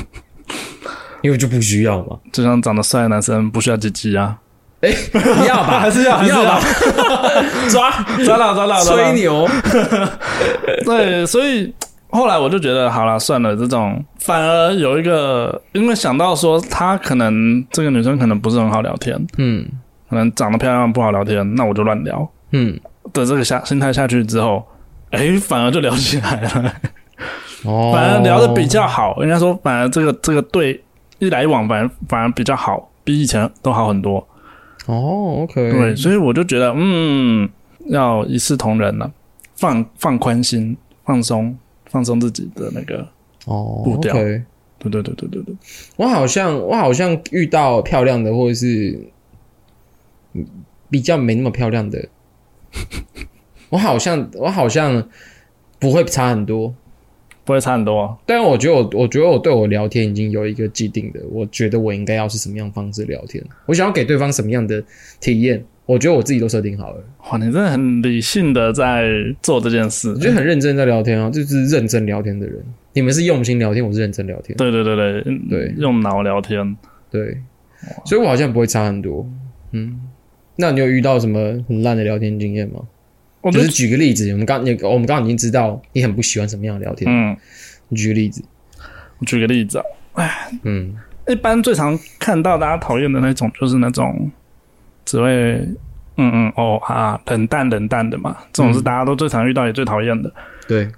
[1.22, 2.18] 因为就不需要嘛。
[2.32, 4.38] 就像长得帅的男生不需要鸡鸡啊，
[5.46, 6.60] 要吧，还 是要还是要吧，
[7.70, 7.90] 抓
[8.24, 8.96] 抓到抓到抓到。
[8.96, 9.48] 吹牛。
[10.84, 11.72] 对，所以
[12.12, 14.04] 后来我就觉得好了，算了，这种。
[14.20, 19.66] 反而有一个，因为想到说她可能这个女生可能不是很好聊天，嗯。
[20.08, 22.30] 可能长得漂亮不好聊天，那我就乱聊。
[22.50, 22.78] 嗯，
[23.14, 24.62] 的这个下心态下去之后，
[25.08, 26.72] 哎，反而就聊起来了。
[27.64, 30.78] 哦，反而聊的比较好，应该说反而这个这个对
[31.18, 34.18] 一来一往，反而反而比较好，比以前都好很多。
[34.84, 37.48] 哦，OK，对，所以我就觉得，嗯，
[37.88, 39.10] 要一视同仁了，
[39.56, 41.56] 放放宽心，放松，
[41.92, 43.06] 放松自己的那个，
[43.44, 44.42] 哦步调，OK。
[44.78, 45.54] 对对对对对对，
[45.96, 48.98] 我好像我好像遇到漂亮的，或者是
[50.32, 50.44] 嗯
[50.90, 52.08] 比较没那么漂亮的，
[53.70, 55.08] 我好像我好像
[55.78, 56.74] 不会差很多。
[57.44, 58.00] 不会差很多。
[58.00, 64.80] 啊但是我觉得我我觉得我对我聊天已经有一个既定的，我觉得我应该要是什么样方式聊天，我想要给对方什么样的
[65.20, 67.04] 体验，我觉得我自己都设定好了。
[67.30, 69.10] 哇，你真的很理性的在
[69.42, 70.14] 做这件事我。
[70.16, 72.62] 觉得很认真在聊天啊，就是认真聊天的人。
[72.92, 74.56] 你们是用心聊天，我是认真聊天。
[74.56, 76.76] 对对对对嗯对用脑聊天。
[77.10, 77.36] 对，
[78.04, 79.28] 所以我好像不会差很多。
[79.72, 80.00] 嗯，
[80.56, 82.80] 那你有遇到什么很烂的聊天经验吗？
[83.40, 87.36] 我就是举个例子，我们刚你我们刚刚已经知道你很不喜欢什么样的聊天，嗯，
[87.88, 88.40] 你举个例子。
[89.18, 89.78] 我举个例子
[90.12, 90.30] 啊，
[90.62, 90.94] 嗯，
[91.26, 94.30] 一般最常看到大家讨厌的那种，就是那种
[95.04, 95.54] 只会
[96.16, 100.32] 嗯嗯哦啊冷淡冷淡的嘛，这种是大家都最常遇到也最讨厌的。
[100.68, 100.90] 对，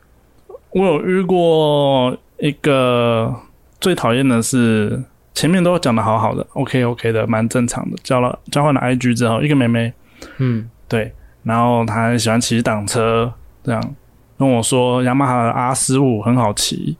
[0.70, 3.34] 我有遇过一个
[3.80, 5.02] 最讨厌的是
[5.34, 7.96] 前面都讲的好好的，OK OK 的，蛮正常的。
[8.02, 9.92] 交了交换了 IG 之后，一个妹妹，
[10.38, 13.32] 嗯，对，然后她很喜欢骑挡车，
[13.62, 13.94] 这样
[14.38, 16.96] 跟我说雅马哈的 R 十五很好骑，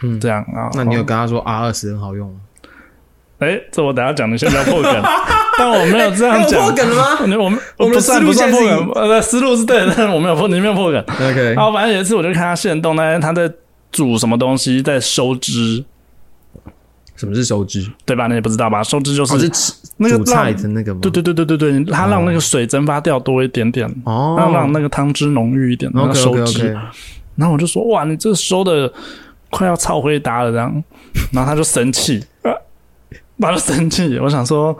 [0.00, 0.70] 嗯这样啊。
[0.74, 2.40] 那你有跟她说 R 二十很好用吗？
[3.42, 5.02] 哎，这我等下讲，你先不要破梗。
[5.58, 7.26] 但我没有这样讲，破梗了吗？
[7.26, 11.00] 你我们我们不算不算破梗，呃，思路是对的，但是我没有破，你没有破梗。
[11.00, 13.50] OK，然后反正有一次我就看他现动，那他在
[13.90, 15.84] 煮什么东西，在收汁，
[17.16, 17.86] 什么是收汁？
[18.06, 18.26] 对吧？
[18.28, 18.82] 你也不知道吧？
[18.82, 19.50] 收汁就哦，是
[19.98, 21.00] 那个煮菜让的那个吗？
[21.02, 26.76] 对对对对对对，他让那个水蒸发掉多一点点，哦，让让那个汤汁浓郁一点，然后收汁。
[27.36, 28.90] 然后我就说哇，你这收的
[29.50, 30.82] 快要超回答了这样，
[31.32, 32.22] 然后他就生气，
[33.46, 34.18] 啊他生气。
[34.22, 34.76] 我想说，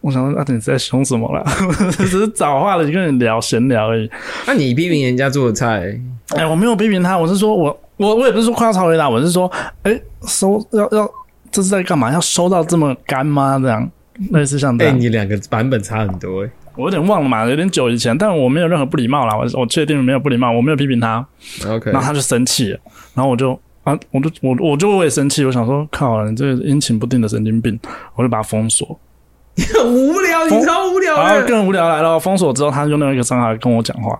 [0.00, 1.44] 我想说，啊，你在凶什么啦？
[1.92, 4.10] 只是找话了跟你聊闲聊而已。
[4.46, 5.98] 那你批评人家做的菜，
[6.36, 9.50] 哎，我没有批评他，我是说我我我也不是说夸他超回答，我是说，
[9.82, 11.10] 哎，收要要
[11.50, 12.12] 这是在干嘛？
[12.12, 13.58] 要收到这么干吗？
[13.60, 13.90] 这样
[14.30, 16.50] 类似像这哎，样，你两个版本差很多哎。
[16.76, 21.26] 我有点忘了嘛，有点久以前，但我没有任何不礼貌啦，我我确定没有不礼貌，我没有批评他。
[21.66, 22.78] OK，然后他就生气了，
[23.12, 27.78] 然后我就啊，我就我我就我也生气，我想说靠，你这个阴晴不定的神经病，
[28.14, 28.98] 我就把他封锁。
[29.54, 31.46] 你 很无聊，你超无聊然后。
[31.46, 34.18] 更无聊来了，封锁之后，他用另外一个账号来跟我讲话，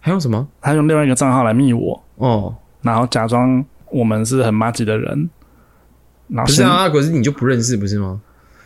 [0.00, 0.46] 还有什么？
[0.60, 5.30] 他用另外一个账号来密我，哦，然后假装我们是很妈吉的人，
[6.28, 8.20] 然后，不是啊，可是你就不认识不是吗？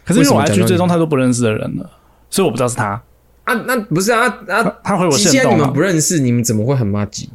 [0.04, 1.90] 可是因为我为什么假 IG 装追踪太多不认识的人了，
[2.30, 3.00] 所以我不知道是他，
[3.44, 7.28] 啊，那不是啊啊他，他回我既线动啊然你们不，认识，你们怎么会很骂鸡？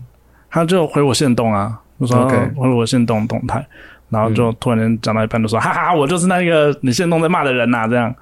[0.49, 3.65] 他就回我线动啊，就说 OK 回我线动动态。
[4.09, 8.15] 然后就突然间讲到一半，就说：“哈哈，我就是那个你线动在骂的人呐、这样，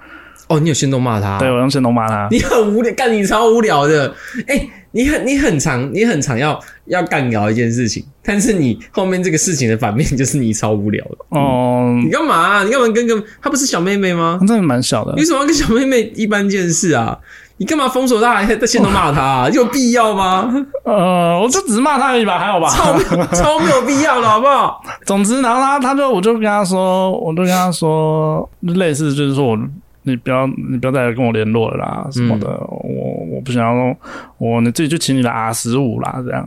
[0.47, 1.37] 哦，你有先动骂他？
[1.37, 2.27] 对我用先动骂他。
[2.31, 4.11] 你很无聊，干你超无聊的。
[4.47, 11.17] 哎、你很你很常你很常要要干聊一件事情，但是你后面这个事情的反面就是你超无聊的。
[11.37, 14.39] 哦，你干嘛啊、你干嘛跟个她不是小妹妹吗？
[14.47, 15.19] 真的蛮小的你。
[15.19, 17.15] 为什么要跟小妹妹一般见识啊？
[17.57, 19.49] 你干嘛封锁他还在线动骂他、啊？
[19.49, 20.53] 有必要吗？
[20.83, 22.67] 呃，我就只是骂他而已吧，还好吧。
[22.67, 22.97] 超
[23.33, 24.83] 超没有必要的好不好？
[25.05, 29.57] 总之，然后他他就我就跟他说，我就跟他说，类似就是说我
[30.03, 33.95] 你不要你不要再跟我联络了啦什么的，我我不想要
[34.37, 36.45] 我你自己去请你的 R 十五啦这样。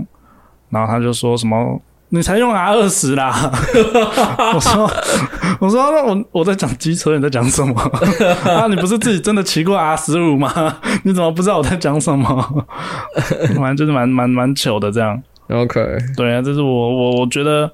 [0.70, 1.80] 然后他就说什么
[2.10, 3.50] 你才用 R 二十啦，
[4.54, 4.90] 我说
[5.60, 7.74] 我说那我我在讲机车，你在讲什么
[8.48, 8.66] 啊？
[8.68, 10.78] 你不是自己真的骑过 R 十五吗？
[11.04, 12.66] 你怎么不知道我在讲什么？
[13.56, 15.22] 反正就是蛮蛮蛮糗的这样。
[15.48, 15.80] OK，
[16.16, 17.70] 对啊，这是我我我觉得，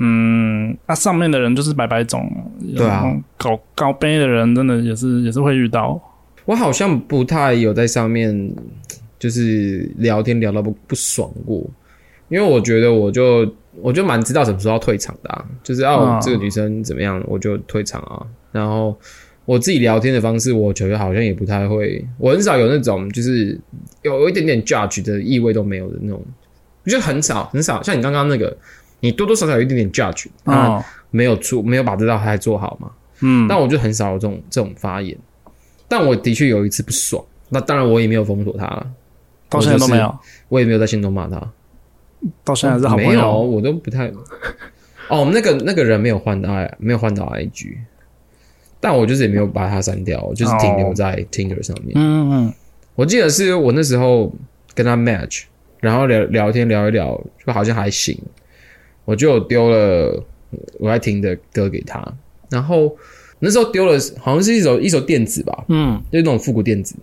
[0.00, 2.30] 嗯，那、上面的人就是白白种，
[2.76, 3.04] 对啊，
[3.38, 5.98] 搞高杯的人真的也是也是会遇到，
[6.44, 8.50] 我好像不太有在上面
[9.18, 11.62] 就是聊天聊到不不爽过，
[12.28, 13.50] 因为我觉得我就
[13.80, 16.20] 我就蛮知道什么时候要退场的啊，就是哦、嗯。
[16.20, 18.98] 这个女生怎么样我就退场啊，然后
[19.44, 23.58] 我自己聊天的方式，我觉得好像也不太会，我很少有那种就是
[24.02, 26.20] 有有一点点 judge 的意味都没有的那种，
[26.84, 28.56] 我觉得很少很少，像你刚刚那个，
[28.98, 35.16] 你多多少少有一点点 judge，他哦，没有做没有把这道菜做好嘛，嗯，但我就很少有这种这种发言，
[35.86, 38.86] 但我的确有一次不爽，那当然我也没有封锁他了，
[39.48, 40.12] 到现在都没有，
[40.48, 41.36] 我也没有在心中骂他，
[42.44, 44.10] 到现在还是好朋没有，我都不太。
[45.08, 47.76] 哦，那个那个人没有换到 I 没有换到 IG，
[48.80, 51.92] 但我就是也没有把他删掉，我就是停留在 Tinder 上面。
[51.94, 52.54] 嗯嗯
[52.96, 54.34] 我记得是我那时候
[54.74, 55.44] 跟他 match，
[55.80, 58.18] 然后聊聊天聊一聊，就好像还行，
[59.04, 60.24] 我就有丢了
[60.80, 62.02] 我在听的歌给他，
[62.50, 62.96] 然后
[63.38, 66.96] 那时候丢了好像是一首一首电子吧，嗯，就是那种复古电子，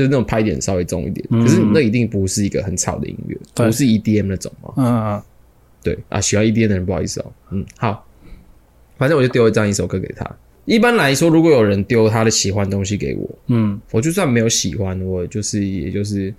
[0.00, 1.42] 就是那种拍点稍微重一点，嗯。
[1.42, 4.72] 可是那一定不是一个很吵的音乐，不是 EDM 那种嘛。
[4.78, 5.22] 嗯嗯
[5.82, 8.06] 对啊，喜欢 EDM 的人不好意思哦，嗯，好，
[8.96, 10.24] 反正我就丢了这样一首歌给他。
[10.64, 13.78] 一般来说，如果有人丢他的喜欢东西给我，嗯。
[13.90, 16.32] 我就算没有喜欢，我就是也就是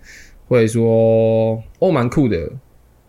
[0.47, 2.49] 会说哦蛮酷的，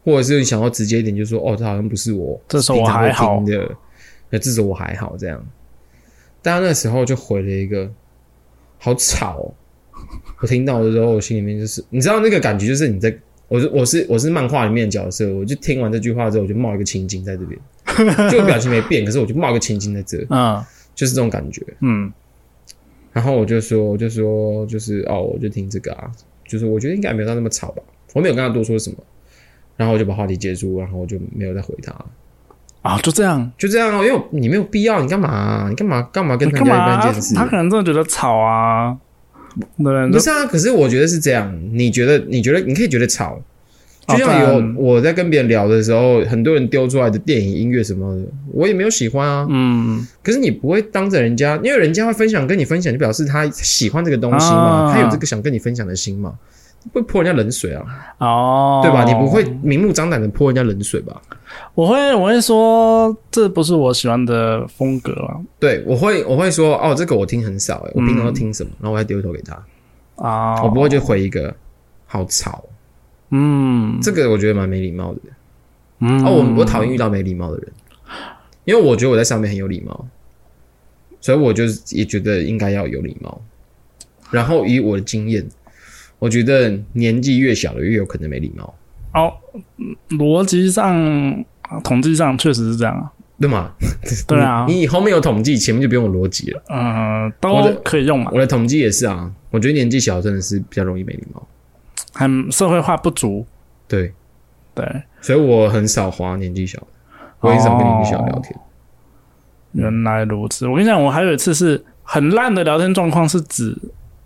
[0.05, 3.43] 或者是想要直接一点，就说哦这好像不是我这首我还好。
[3.45, 3.71] 的，
[4.29, 5.43] 那这首我还好这样。
[6.41, 7.89] 但他那时候就回了一个
[8.79, 9.55] 好吵、哦，
[10.41, 13.15] 我听到的时候，我心里面就是你知道那个感觉，就是你在
[13.49, 17.61] 我是我是我是漫画里面的角色，我就听完这句话之后，我就冒一个情景在这边，
[18.31, 20.63] 就我表情没变，可是我就冒一个情景在这，嗯
[20.95, 21.63] 就是这种感觉。
[21.81, 22.13] 嗯。
[23.13, 26.11] 然后我就说，我就说，就是哦，我就听这个啊，
[26.49, 27.83] 就是我觉得应该没有到那么吵吧，
[28.15, 28.97] 我没有跟他多说什么，
[29.77, 31.95] 然后我就把话题结束，然后我就没有再回他，
[32.81, 36.87] 啊，就这样，就这样哦，因为你没有必要，你干嘛、你干嘛干嘛跟他干嘛啊？
[36.87, 37.35] 聊一般见识？
[37.35, 38.97] 他可能真的觉得吵啊，
[40.11, 40.47] 对不是啊？
[40.47, 43.41] 可是我觉得是这样，你觉得你觉得你可以觉得吵，
[44.09, 49.47] 就像有我在跟别人聊的时候，很多人丢出来的电影、音乐什么的，我也没有喜欢啊。
[49.49, 56.37] 嗯，可是你不会当着人家，因为人家会分享跟你分享，就表示他喜欢这个东西嘛，啊他有这个想跟你分享的心嘛，不
[56.93, 57.85] 会泼人家冷水啊，
[58.19, 59.05] 哦，对吧？
[59.05, 61.21] 你不会明目张胆的泼人家冷水吧？
[61.75, 65.37] 我会我会说这不是我喜欢的风格啊。
[65.59, 69.63] 对，我会我会说哦，这个我听很少哎，我平常都嗯听什么，然后我还丢头给他，
[70.17, 71.55] 啊，我不会就回一个
[72.07, 72.65] 好吵，
[73.31, 73.99] 嗯。
[74.03, 75.21] 这个我觉得蛮没礼貌的。
[76.01, 76.25] 嗯。
[76.25, 77.73] 哦，我我讨厌遇到没礼貌的人，
[78.65, 80.07] 因为我觉得我在上面很有礼貌，
[81.21, 83.41] 所以我就是也觉得应该要有礼貌。
[84.31, 85.47] 然后以我的经验，
[86.23, 88.73] 我觉得年纪越小的越有可能没礼貌，
[89.13, 89.35] 哦，
[89.77, 90.97] 嗯逻辑上、
[91.63, 93.11] 啊统计上确实是这样啊。
[93.41, 93.73] 对吗？
[94.29, 96.63] 对啊 你你后面有统计，前面就不用有逻辑了。
[96.69, 101.45] 嗯、我都的可以用嘛，我的统计也是啊，我觉得年纪小真的是比较容易没礼貌。
[102.13, 103.45] 很社会化不足。
[103.89, 104.13] 对，
[104.77, 104.87] 对，
[105.21, 106.87] 所以我很少花年纪小的，
[107.41, 108.57] 我很少跟年纪小聊天。
[109.73, 110.69] 原来如此。
[110.69, 113.77] 我跟你讲，我还有一次是很烂的聊天状况，是指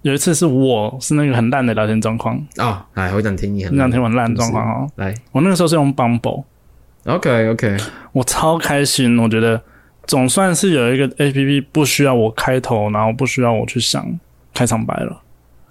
[0.06, 2.40] 有一次是我是那个很烂的聊天状况。
[2.58, 4.88] 啊，来，我想听你很你想听我烂的状况哦？
[4.94, 7.76] 来我那个时候是用 Bumble，，OK OK，
[8.12, 9.60] 我超开心，我觉得
[10.06, 14.06] 总算是有一个 A P P 不需要我开头，然后不需要我去想
[14.54, 15.20] 开场白了。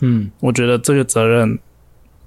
[0.02, 1.58] 嗯，我觉得这个责任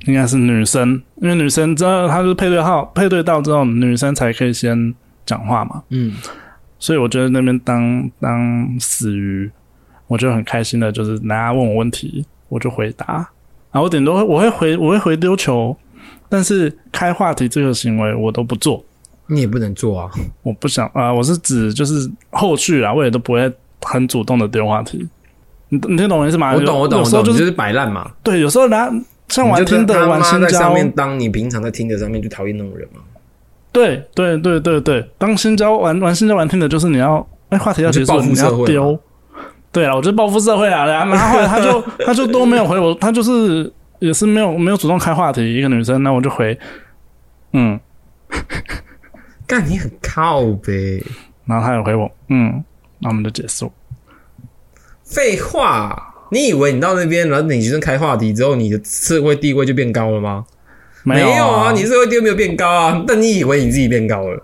[0.07, 4.95] 应该是女生，因为女生知道她是配对号，配对到之后，女生才可以先
[5.27, 5.83] 讲话嘛。
[5.91, 6.15] 嗯，
[6.79, 9.51] 所以我觉得那边当当死鱼，
[10.09, 13.07] 我就很开心的，就是大家问我问题，我就回答，
[13.71, 15.77] 然后我顶多会我会回我会回丢球，
[16.29, 18.83] 但是开话题这个行为我都不做，
[19.27, 20.11] 你也不能做啊。
[20.43, 23.53] 我不想啊、我是指就是后续啊，我也都不会
[23.83, 25.07] 很主动的丢话题。
[25.69, 26.55] 你你听懂我意思吗？
[26.55, 28.11] 我懂，我懂，我懂，有时候就是摆烂嘛。
[28.23, 28.91] 对，有时候拿
[29.29, 33.03] 像玩听的、玩新交，在上面当你平常在听的上面就讨厌那种人嘛。
[33.71, 38.99] 对对对对对，当新交玩玩新交玩听的，就是你要哎话题要结束，你要丢。
[39.71, 46.59] 对啊，我就报复社会啊，然后然后后来他就他就都没有回我，他就是也是没有没有主动开话题，一个女生，那我就回
[47.53, 47.79] 嗯，
[49.47, 51.03] 干你很靠呗，
[51.45, 52.65] 然后他也回我嗯，
[52.99, 53.73] 那我们就结束。
[55.05, 56.05] 废话。
[56.31, 60.45] 你以为你到那边，然后你先开话题之后，你的社会地位就变高了吗？
[61.03, 63.03] 没有啊，你社会地位没有变高啊。
[63.09, 64.43] 但你以为你自己变高了？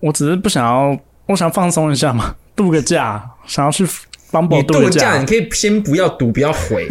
[0.00, 3.86] 我只是不想要，我想放松一下嘛，度个假，想要去
[4.32, 6.88] 帮你宝度个假，你可以先不要读，不要回。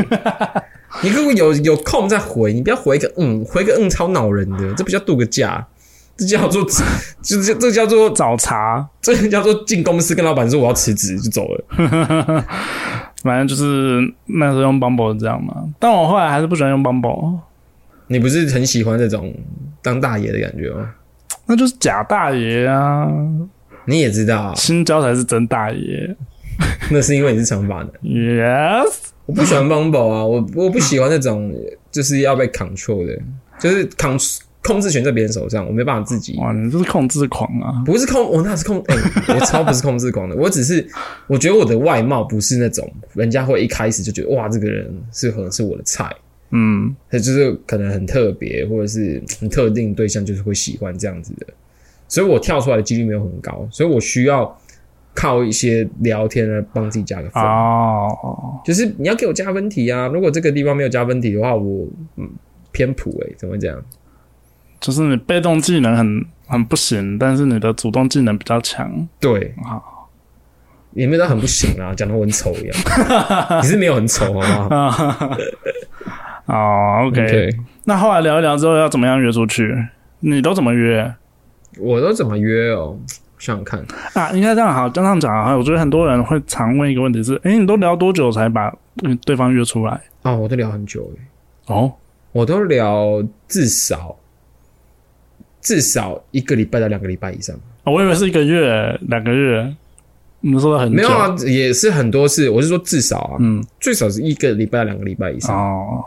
[1.04, 5.68] 你如果有有空再回，你不要回个嗯，回个嗯超恼人的，这不叫度个假，
[6.16, 6.64] 这叫做
[7.22, 12.46] 这这这叫做找茬，这个叫做进公司跟老板说我要辞职就走了。
[13.24, 15.56] 反正就是那时候用 Bumble 这样嘛。
[15.80, 17.40] 但我后来还是不喜欢用 Bumble，
[18.08, 19.34] 你不是很喜欢这种
[19.82, 20.92] 当大爷的感觉吗？
[21.48, 23.08] 那就是假大爷啊，
[23.86, 26.16] 你也知道啊，新交才是真大爷。
[26.90, 27.90] 那是因为你是长发男。
[28.02, 28.94] Yes，
[29.26, 31.54] 我不喜欢 Bumble 啊，我我不喜欢那种
[31.92, 33.20] 就是要被 control 的，
[33.60, 34.18] 就是控
[34.62, 36.38] 控制权在别人手上，我没办法自己。
[36.38, 37.84] 哇，你这是控制狂啊！
[37.86, 38.96] 不是控，我那是控，哎、
[39.28, 40.88] 我超不是控制狂的， 我只是
[41.28, 46.10] 我觉得我的外貌不是那种人家会一开始就觉得哇，这个人是可能是我的菜，
[46.52, 51.48] 嗯，他就是可能很特别，或者是很特定对象就是会喜欢这样子的，
[52.08, 54.58] 所以我跳出来的几率没有很高，所以我需要
[55.14, 57.42] 靠一些聊天来帮自己加个分。
[57.44, 60.08] 哦，就是你要给我加分题啊！
[60.08, 61.88] 如果这个地方没有加分题的话，我
[62.18, 62.30] 嗯
[62.72, 63.82] 偏普诶、怎么会这样？
[64.80, 69.08] 就是你被动技能很很不行，但是你的主动技能比较强。
[69.20, 70.10] 对，好，
[70.94, 72.78] 也没有到很不行啊，讲的我很丑一样。
[73.64, 75.38] 你是没有很丑好不好
[76.54, 77.50] 哦，OK，
[77.86, 79.74] 那后来聊一聊之后要怎么样约出去？
[80.20, 81.16] 你都怎么约
[81.80, 82.98] 我都怎么约哦？
[83.38, 84.32] 想想看，啊？
[84.32, 85.56] 应该这样好，这样讲啊。
[85.56, 88.74] 我觉得很多人会常问一个问题是：诶，你都聊多久才把
[89.04, 90.02] 嗯对方约出来？
[90.24, 91.92] 啊，我都聊很久诶、哦，
[92.32, 94.16] 我都聊至少
[95.62, 97.56] 至少一个礼拜到两个礼拜以上。
[97.84, 99.76] 我以为是一个月、两个月。
[100.40, 102.50] 你说的很没有啊，也是很多次。
[102.50, 105.56] 我是说至少啊，嗯，最少是一个礼拜到两个礼拜以上。
[105.56, 106.06] 哦，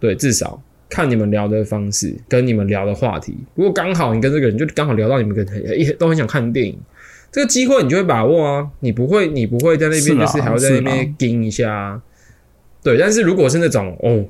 [0.00, 0.60] 对，至少
[0.94, 3.36] 看你们聊的方式跟你们聊的话题。
[3.56, 5.44] 如果刚好你跟这个人就刚好聊到你们跟
[5.76, 6.78] 一都很想看电影，
[7.32, 8.70] 这个机会你就会把握啊。
[8.78, 12.00] 你不会，你不会在那边就是还要在那边盯一下啊。
[12.80, 14.24] 对，但是如果是那种哦，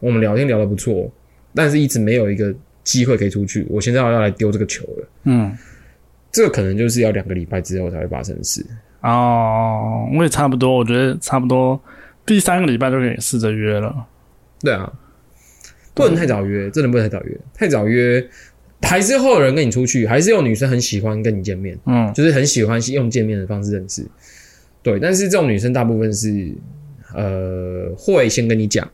[0.00, 1.08] 我们聊天聊得不错，
[1.54, 2.52] 但是一直没有一个
[2.82, 5.08] 机会可以出去，我现在要来丢这个球了。
[5.26, 5.56] 嗯，
[6.32, 8.66] 这个可能就是要两个礼拜之后才会发生的事。
[9.02, 11.80] 哦，我也差不多，我觉得差不多
[12.26, 13.94] 第三个礼拜就可以试着约了。
[14.60, 14.92] 对啊，
[15.98, 18.24] 不能太早约，真的不能太早约，太早约
[18.82, 24.06] 还是会有人跟你出去，还是有女生很喜欢跟你见面，嗯就是很喜欢用见面的方式认识。
[24.82, 26.52] 对，但是这种女生大部分是
[27.14, 28.88] 呃会先跟你讲，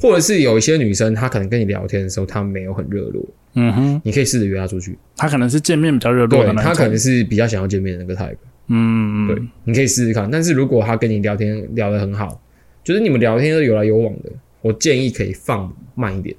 [0.00, 4.96] 或者是有一些女生她可能跟你聊天的时候，她没有很热络，嗯哼，你可以试着约她出去。
[5.14, 8.36] 她可能是见面比较热络对的，那她可能是比较想要见面的那个 type。
[8.68, 10.30] 嗯，对，你可以试试看。
[10.30, 12.40] 但是如果她跟你聊天聊得很好，
[12.82, 14.30] 就是你们聊天都有来有往的，
[14.68, 16.36] 我建议可以放慢一点，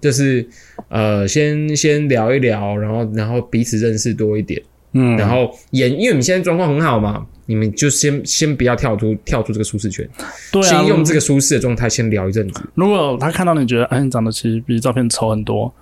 [0.00, 0.48] 就是
[0.88, 10.08] 呃，先先聊一聊，然后然后彼此认识多一点，嗯，然后演，因为你们现在状况很好嘛，你们就先先不要跳出跳出这个舒适圈，
[10.52, 12.62] 对啊，先用这个舒适的状态先聊一阵子。
[12.74, 15.74] 如果他看到你觉得，哎，你长得其实比照片丑很多，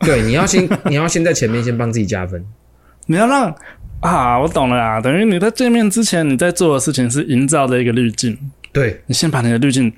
[0.00, 2.44] 对，你要先你要先在前面先帮自己加分。
[3.06, 3.54] 你要让
[4.00, 8.36] 啊，我懂了啊，等于你在见面之前你在做的事情是营造的一个滤镜，
[8.72, 9.92] 对你先把你的滤镜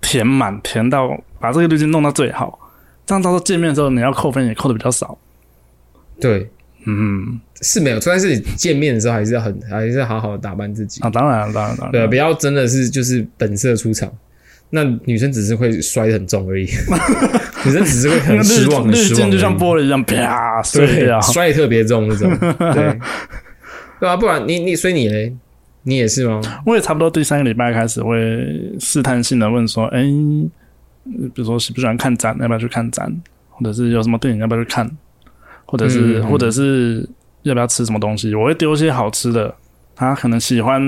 [0.00, 2.58] 填满，填到把这个滤镜弄到最好，
[3.06, 5.16] 这样到时候见面的时候你要扣分也扣的比较少。
[6.20, 6.48] 对，
[6.86, 11.00] 嗯，是没有错，但是你见面的时候还是要很还是要好好的打扮自己。
[11.02, 14.12] 啊，当然了，当然，当然，对，不要真的是就是本色出场，
[14.70, 16.64] 那女生只是会摔得很重而已，
[17.64, 21.08] 女生只是会很失望，很失望就像玻璃一样，啪碎。
[21.22, 22.98] 摔得特别重那种，对，
[24.00, 25.34] 对啊，不然你你所以你嘞，
[25.82, 26.40] 你也是吗？
[26.66, 28.16] 我也差不多第三个礼拜开始会
[28.78, 33.10] 试探性的问说，哎、比如说喜不喜欢看展，要不要去看展，
[33.48, 34.90] 或者是有什么电影要不要去看，
[35.64, 37.08] 或者是、或者是
[37.42, 39.54] 要不要吃什么东西，我会丢一些好吃的。
[39.96, 40.80] 他可能喜欢，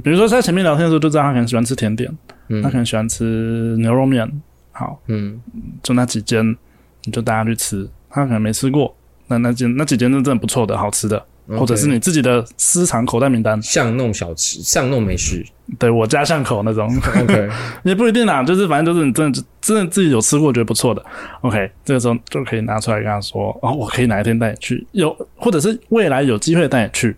[0.00, 2.10] 比如说在前面聊天的时候就知道他可能喜欢吃甜点，
[2.48, 4.28] 嗯他可能喜欢吃牛肉面，
[4.72, 5.40] 好，嗯，
[5.84, 6.56] 就那几间，
[7.04, 7.88] 你就带他去吃。
[8.10, 8.96] 他可能没吃过，
[9.28, 15.44] 那那间那几间是真的不错的，好吃的，或者是你自己的私藏口袋名单，巷弄小吃、巷弄美食
[15.78, 16.88] 对我家巷口那种。
[17.22, 17.48] ，OK，
[17.84, 21.04] 也不一定啦，就是反正就是你真的真的自己有吃过觉得不错的
[21.42, 27.14] ，OK，这个时候就可以拿出来跟他说，哦，我可以哪一天带你去，有或者是未来有机会带你去。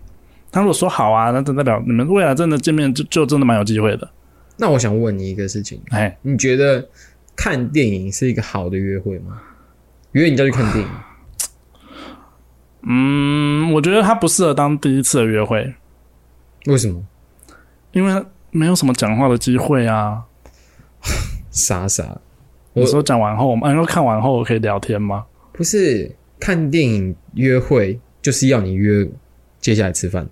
[0.51, 4.09] 他如果说好啊，那就代表你们未来真的见面就就真的蛮有机会的。
[4.57, 6.87] 那我想问你一个事情，哎，你觉得
[7.35, 9.39] 看电影是一个好的约会吗？
[10.13, 10.89] 约你就去看电影，
[12.83, 15.73] 嗯，我觉得他不适合当第一次的约会，
[16.65, 17.03] 为什么？
[17.91, 20.23] 因为没有什么讲话的机会啊。
[21.51, 22.03] 傻傻，
[22.73, 25.25] 我你说讲完后，我们说看完后可以聊天吗？
[25.51, 29.07] 不是看电影约会，就是要你约
[29.59, 30.27] 接下来吃饭。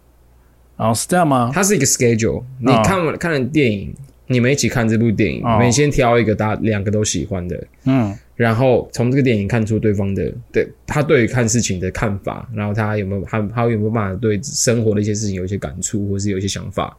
[0.78, 1.50] 然后是这样吗？
[1.54, 2.43] 它是一个 schedule。
[2.60, 3.95] 你看完、看了电影，
[4.28, 16.95] 你们一起看这部电影，哦你们先挑一个大家两个都喜欢的，嗯然后从这个电影看出对方的对他对于看事情的看法，然后他有没有他他有没有办法对生活的一些事情有一些感触，或是有一些想法，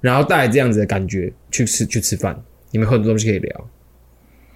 [0.00, 2.40] 然后带着这样子的感觉去吃去吃饭，
[2.70, 3.68] 你们很多东西可以聊。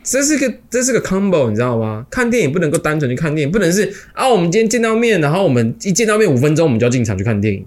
[0.04, 2.06] 这是个这是个 combo，你知道吗？
[2.10, 7.64] 看电影不能够单纯去看电影，不能是啊，我们今天见到面，然后我们一见到面五分钟，我们就要进场去看电影。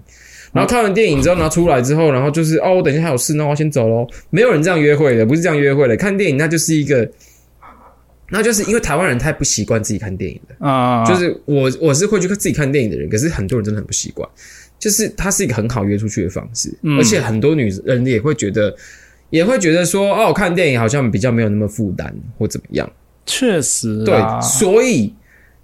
[0.52, 4.06] 然后看完电影之后，拿出来之后，然后就是哦，我等一下还有事，那我先走喽。
[4.30, 5.96] 没有人这样约会的，不是这样约会的。
[5.96, 7.08] 看电影那就是一个，
[8.30, 10.66] 那就是因为台湾人太不习惯自己看电影了。
[10.68, 14.28] 啊，就是我我是会去自己看电影的人，可是很多人真的很不习惯。
[14.78, 18.74] 就是它是一个很好约出去的方式，嗯而且很多女人也会觉得，
[19.30, 22.88] 也会觉得说，哦，看电影好像比较没有那么负担或怎么样。
[23.24, 25.12] 确实对，啊，所以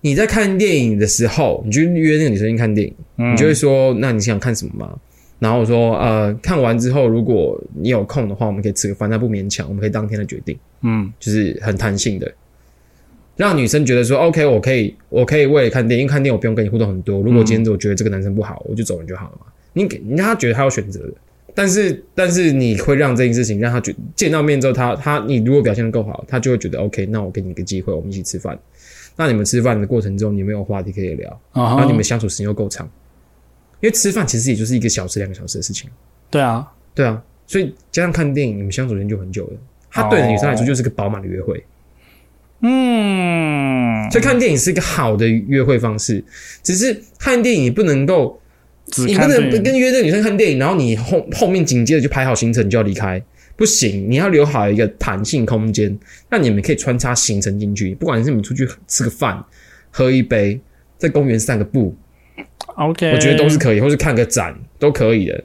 [0.03, 4.99] 你在看电影的时候，你就约那个女生去看电影，嗯你就会说，那你想看什么吗？
[5.39, 12.33] 然后我说，呃，看完之后，如果你有空的话，我们可以吃个饭，那不勉强，我们可以当天的决定，嗯就是很弹性的，
[13.37, 17.21] 让女生觉得说，OK，我可以，我可以为了看电影，因为看电影我不用跟你互动很多。
[17.23, 19.47] 如果今天我觉得这个男生不好，我就走人就好了嘛。
[19.73, 21.15] 你给你让他觉得他有选择的，
[21.55, 28.59] 但是但是你会让这件事情让他觉见到面之后，他他你如果表现的够好，他就会觉得 OK，那我给你一个机会，我们一起吃饭。
[29.17, 32.89] 那你们吃饭的过程中，你没有话题可以聊，然后你们相处时间又够长，
[33.81, 35.91] 因为吃饭其实也就是一个小时、两个小时的事情。
[36.31, 39.53] 对啊，对啊，所以加上看电影，你们相处时间就很久了。
[39.91, 41.63] 他对女生来说就是个饱满的约会，
[42.61, 46.25] 嗯，所以看电影是一个好的约会方式。
[46.63, 48.41] 只是看电影你不能够，
[48.87, 53.23] 只你不能跟约这个女生看电影，然后你后后面紧接着就排好行程就要离开，
[53.63, 55.97] 不行，你要留好一个弹性空间，
[56.29, 57.95] 让你们可以穿插行程进去。
[57.95, 59.41] 不管是你们出去吃个饭、
[59.89, 60.61] 喝一杯，
[60.99, 61.95] 在公园散个步
[62.75, 65.45] ，OK，我觉得都是可以，或是看个展都可以的。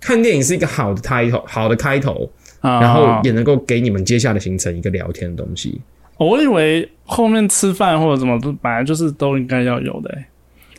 [0.00, 5.80] 看电影是一个好的开头，好的开头，啊，然后也能够给你们接下来的行程一个聊天的东西。
[6.18, 10.26] 我以为后面吃饭或者什么，本来就是都应该要有的、欸，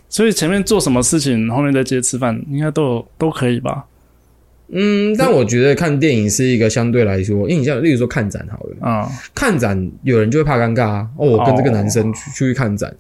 [0.08, 3.86] 所以前面做什么事情，后面再接吃饭，应该都有都可以吧？
[4.70, 11.08] 嗯，但我觉得看电影是一个相对来说，因为你像例如说看展好了，嗯看展有人就会怕尴尬啊。
[11.18, 12.94] 哦，我跟这个男生去出去看展，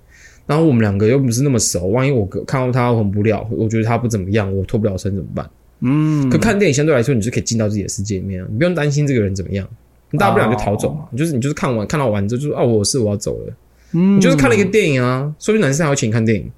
[0.45, 5.49] 然后我们两个又不是那么熟，万一我看到他很不了，我觉得他不怎么样，我脱不了身怎么办？
[5.81, 9.67] 嗯，可看电影相对来说，你就可以进到自己的世界里面啊，你不用担心这个人怎么样，
[10.09, 11.01] 你大不了就逃走嘛。
[11.11, 13.53] 你就是你就是看完看到完之后就说哦，我是我要走了，
[13.91, 16.49] 嗯你就是看了一个电影啊，说不定男生还会请你看电影，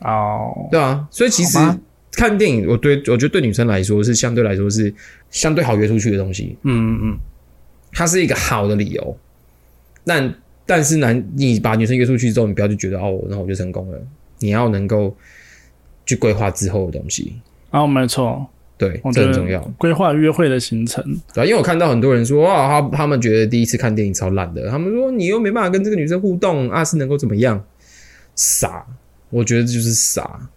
[0.00, 1.58] 哦，对啊，所以其实
[2.16, 4.92] 看电影，我对我觉得对女生来说是相对来说是
[5.30, 7.18] 相对好约出去的东西，嗯嗯嗯，
[7.92, 9.18] 它是一个好的理由。
[10.02, 14.00] 但但是男，你把女生约出去之后，你不要就觉得哦，那我就成功了。
[14.38, 15.14] 你要能够
[16.06, 17.34] 去规划之后的东西，
[17.70, 18.46] 哦，没错，
[18.78, 19.60] 对这很重要。
[19.76, 21.04] 规划约会的行程，
[21.34, 27.62] 对啊，因为我看到很多人说哇，他他们觉得第一次看电影超烂的，他们说你又没办法跟这个女生互动，啊是能够怎么样？
[28.34, 28.86] 傻，
[29.30, 30.48] 我觉得这就是傻。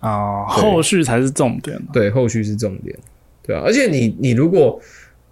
[0.00, 1.80] 啊，对后续才是重点。
[1.92, 2.96] 对，后续是重点，
[3.42, 3.62] 对啊。
[3.64, 4.80] 而且你你如果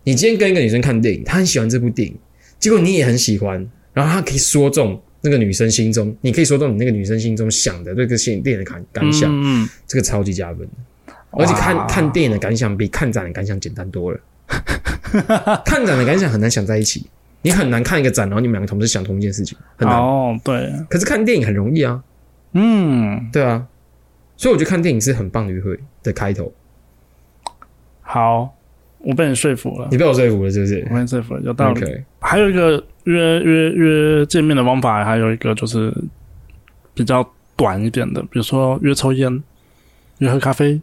[0.05, 2.17] 你今天跟一个女生看电影，她很喜欢这部电影，
[2.59, 10.69] 结果你也很喜欢，然后她可以说中那个女生心中，你可以说中你那个女生心中想的这个电影的感感想，嗯，嗯这个超级加分。
[11.31, 14.19] 而且看看电影的感想比看展的感想简单多了。
[15.65, 17.07] 看展的感想很难想在一起，
[17.43, 19.99] 你很难看一个展，然后你们两个同时想同一件事情，很难。
[19.99, 22.03] 哦，对，可是看电影很容易啊，
[22.53, 23.67] 嗯，对啊。
[24.37, 26.53] 所以我觉得看电影是很棒的约会的开头。
[28.03, 28.55] 好，
[28.99, 32.05] 我被你说服了，你被我说服了是不是我被你说服了，有道理。
[32.21, 35.93] 还有一个约约约见面的方法，还有一个就是
[36.95, 39.43] 比较短一点的，比如说约抽烟、
[40.19, 40.81] 约喝咖啡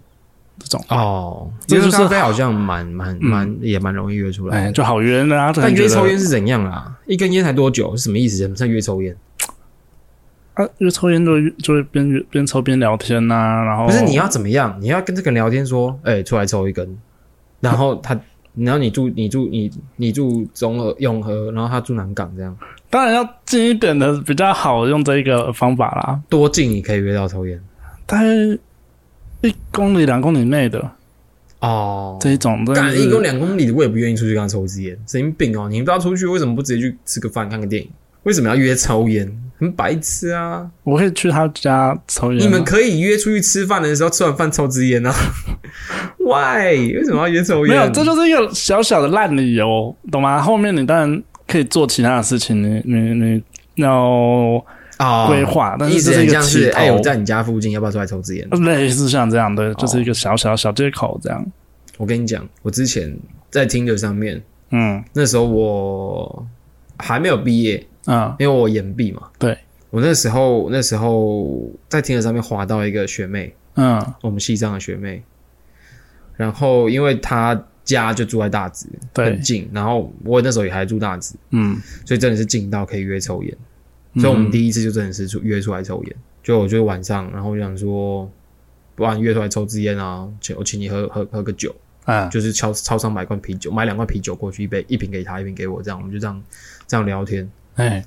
[0.60, 5.54] 这种，哦，这就是约咖啡好像蛮蛮蛮也蛮容易约出来哎，就好约啊。
[5.56, 6.94] 但约抽烟是是怎样啦？
[7.06, 7.96] 一根烟才多久？
[7.96, 8.38] 是什么意思？
[8.38, 9.16] 什么叫约抽烟？
[10.54, 14.78] 啊，约抽烟就就会边边抽边聊天呐、然后不是你要怎么样？
[14.80, 16.98] 你要跟这个人聊天说，哎、出来抽一根，
[17.60, 18.20] 然后他，
[18.56, 22.56] 然后你住你住你你住中和永和，然后他住南港，这样
[22.90, 27.60] 当然要近一点的比较好用这一个方法啦，多近你可以约到抽烟？
[28.06, 28.28] 大概
[29.42, 30.92] 一公里两公里内的
[31.62, 35.68] 哦，这一种，真的是干一公两公里，我也不愿意出去跟他抽支烟，神经病哦！
[35.68, 37.90] 你们都要出去，为什么不直接去吃个饭、看个电影？
[38.24, 39.43] 为什么要约抽烟？
[39.64, 40.70] 很白痴啊！
[40.84, 42.46] 我可以去他家抽烟啊。
[42.46, 45.14] 你们可以约出去吃饭的时候，吃完饭抽支烟啊？
[46.20, 46.94] Why？
[46.94, 47.76] 为什么要约抽烟？
[47.76, 50.42] 没有，这就是一个小小的烂理由，懂吗？
[50.42, 53.44] 后面你当然可以做其他的事情，你你你
[53.76, 54.64] 要
[54.98, 58.48] 啊规划，但意思是这是一个起像是哎、头我在你家附近，要不要出来抽支烟？
[58.66, 61.46] 类似像这样的，就是一个小小小借口这样。
[61.98, 63.16] 我跟你讲，我之前
[63.50, 64.42] 在听的上面，
[64.72, 66.46] 嗯那时候我
[66.98, 69.30] 还没有毕业，嗯，因为我延毕嘛。
[69.38, 69.58] 对，
[69.90, 74.04] 我那时候那时候在听的上面滑到一个学妹，嗯。
[74.22, 75.24] 我们西藏的学妹，
[76.36, 79.26] 然后因为她家就住在大直，对。
[79.26, 83.58] 很近，然后我那时候也还住大直，嗯，所以真的是近到可以约抽烟，
[84.16, 88.30] 所以我们第一次就真的是出约出来抽烟，就我就晚上，然后我想说，
[88.96, 91.76] 不然约出来抽支烟啊，请我请你喝喝喝个酒，
[92.06, 92.30] 嗯。
[92.30, 96.44] 就是超超商买罐啤酒，买两罐啤酒过去，一杯一瓶给他，一瓶给我，这样我们就这样
[96.88, 97.50] 这样聊天。
[97.76, 98.04] 哎。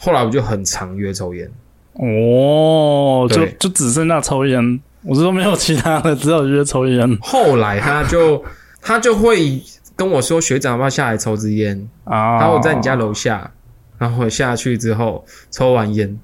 [0.00, 1.50] 后来我就很常约抽烟，
[1.94, 7.18] 哦，就就只剩下抽烟，我是说没有其他的，只有约抽烟。
[7.20, 8.40] 后来他就
[8.80, 9.60] 他就会
[9.96, 11.88] 跟我说，学长要不要下来抽支烟？
[12.04, 12.38] 啊。
[12.38, 13.50] 然后我在你家楼下，
[13.98, 16.16] 然后我下去之后抽完烟，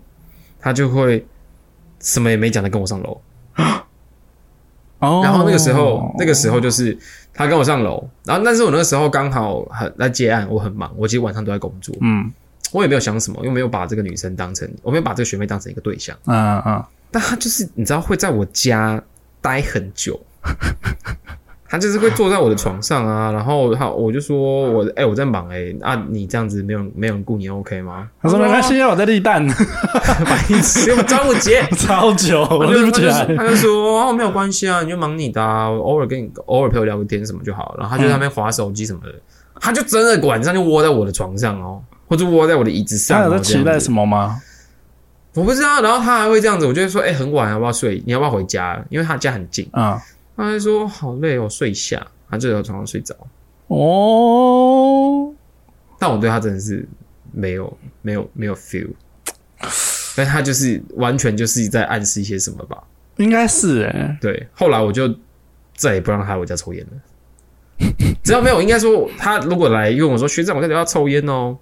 [0.60, 1.26] 他就会
[1.98, 3.20] 什么也没讲的跟我上楼。
[5.00, 6.96] 哦，然后那个时候，那个时候就是
[7.32, 12.32] 他跟我上楼，然后但是我那个时候刚好很在接案，我很忙，我其实晚上都在工作，嗯
[12.74, 19.02] 我也没有想什么，因为没有把这个女生当成，我没有把这个学妹当成一个对象，嗯嗯，但她就是你知道会在我家
[19.40, 20.20] 待很久。
[21.66, 24.38] 她就是会坐在我的床上啊，然后他我就说
[24.70, 28.08] 我哎、我在忙哎、啊你这样子没有人没有人顾你 OK 吗？
[28.22, 29.44] 他说没关系，我在立蛋，
[30.24, 34.02] 白痴，我端午节，超久，我我立不起来就他就说。
[34.02, 37.74] 哦没有关系啊，你就忙你的、啊，我偶尔跟你偶尔陪我聊个天什么就好。
[37.78, 39.14] 然后他就在那边划手机什么的，
[39.60, 43.20] 他就真的晚上就窝在我的床上哦，或者窝在我的椅子上、哦。
[43.20, 43.78] 他有在期待？
[43.78, 44.40] 什么吗？
[45.34, 45.80] 我不知道。
[45.82, 48.02] 然后他还会这样子，我就会说哎、很晚要不要睡？
[48.06, 48.84] 你要不要回家？
[48.88, 49.68] 因为他家很近。
[49.72, 50.00] 啊、
[50.36, 52.06] 他还说好累哦，睡一下。
[52.30, 53.14] 他就在床上睡着。
[53.68, 55.32] 哦，
[55.98, 56.86] 但我对他真的是
[57.32, 58.88] 没有没有没有 feel，
[60.16, 62.82] 但他就是完全就是在暗示一些什么吧。
[63.16, 65.08] 应该是哎、对，后来我就
[65.76, 67.88] 再也不让他来我家抽烟了。
[68.24, 71.56] 只要没有，应该说他如果来问我说学长，我在楼下抽烟哦，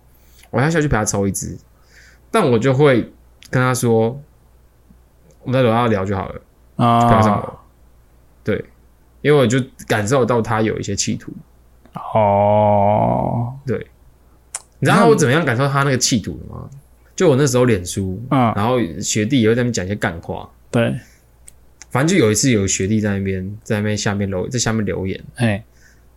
[0.53, 1.59] 我要下去陪他抽一支，
[2.31, 3.13] 但我就会
[3.51, 4.11] 跟他说，
[5.43, 6.41] 我们在楼下聊就好了，
[6.77, 7.59] 不要上啊，楼。
[8.45, 8.65] 对，
[9.23, 11.33] 因为我就感受到他有一些企图。
[11.95, 13.87] 哦，对，
[14.79, 16.71] 你知道我怎么样感受他那个企图的吗？
[17.15, 20.95] 就我那时候脸书，嗯，然后学弟也会在那边讲一些干话，对，
[21.91, 25.63] 反正就有一次有学弟在那边在那边下面留在下面留言，哎，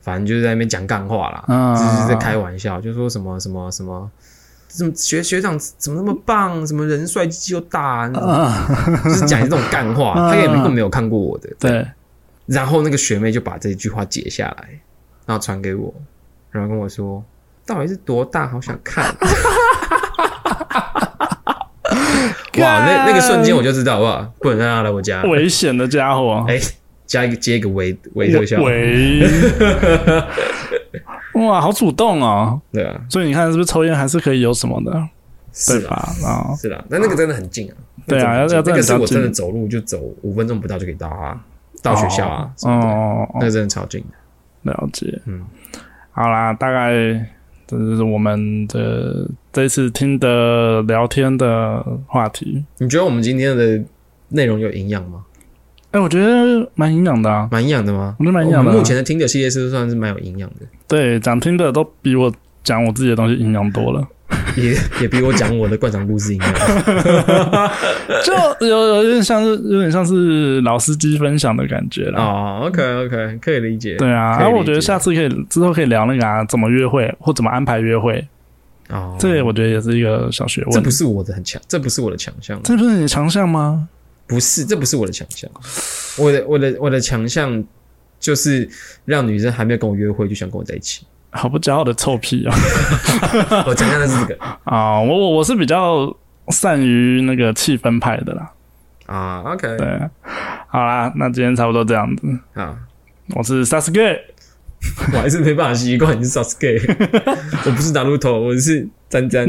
[0.06, 4.10] 反正就是在那边讲干话啦，嗯就是在开玩笑，就说什么什么什么。
[4.68, 6.68] 怎么学学长怎么那么棒？
[6.68, 8.10] 什么人帅鸡又大，
[9.06, 10.14] 就是讲这种干话。
[10.18, 11.88] 嗯他也根本没有看过我的，对，
[12.46, 14.68] 然后那个学妹就把这句话截下来，
[15.26, 15.94] 然后传给我，
[16.52, 17.24] 然后跟我说
[17.66, 18.50] ：“到底是多大？
[18.50, 19.06] 好想看。
[22.60, 25.24] ”哇，那那个瞬间我就知道哇，不能让他来我家。
[25.24, 26.60] 危险的家伙，哎，
[27.06, 29.22] 加一个接一个微微特效，喂，
[31.34, 32.60] 哇，好主动哦！
[32.72, 35.10] 对啊，所以你看，是不是抽烟还是可以有什么的，
[35.54, 35.96] 是吧？
[36.26, 37.76] 啊，是啦，但那个真的很近啊。
[38.08, 41.40] 对啊要要那个是我真的走路就走五分钟不到就可以到啊，
[41.82, 44.72] 到学校啊哦，那个真的超近的。
[44.72, 45.20] 了解。
[45.26, 45.44] 嗯，
[46.12, 46.92] 好啦，大概
[47.68, 52.64] 这就是我们的这次听的聊天的话题。
[52.78, 53.82] 你觉得我们今天的
[54.30, 55.26] 内容有营养吗？
[55.96, 57.48] 哎，我觉得蛮营养的啊。
[57.50, 58.18] 蛮营养的吗？
[58.20, 60.66] 我觉得蛮营养的啊目前的听的系列是算是蛮有营养的？
[60.90, 62.30] 对，讲听的都比我
[62.66, 64.06] 讲我自己的东西营养多了。
[64.58, 66.54] 也也比我讲我的灌肠故事营养。
[68.26, 72.20] 就有有点像是有点像是老司机分享的感觉了。
[72.20, 73.96] 哦，OK OK，可以理解。
[73.96, 78.28] 对啊，然后我觉得下次可以之后可以聊那个啊，怎么约会或怎么安排约会，
[78.90, 80.92] 哦，这个我觉得也是一个小学问这不。
[80.92, 83.88] 是我的很强，这不是我的强项，这不是你的强项吗？
[84.28, 85.50] 不是，这不是我的强项。
[86.18, 87.64] 我的我的我的强项
[88.20, 88.68] 就是
[89.06, 91.06] 让女生还没有跟我约会就想跟我在一起。
[91.32, 92.56] 好不骄傲的臭屁啊！
[93.68, 96.16] 我强项的是这个 啊，我我我是比较
[96.48, 98.52] 善于那个气氛派的啦。
[99.06, 99.42] 啊。
[99.42, 100.00] OK，对，
[100.68, 102.40] 好啦，那今天差不多这样子。
[102.54, 102.78] 啊，
[103.36, 104.18] 我是 Sasuke，
[105.12, 106.96] 我还是没办法习惯你是 Sasuke，
[107.68, 109.46] 我不是大路头，我是詹詹。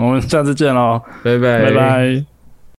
[0.00, 2.31] 我们下次见喽，拜拜拜拜。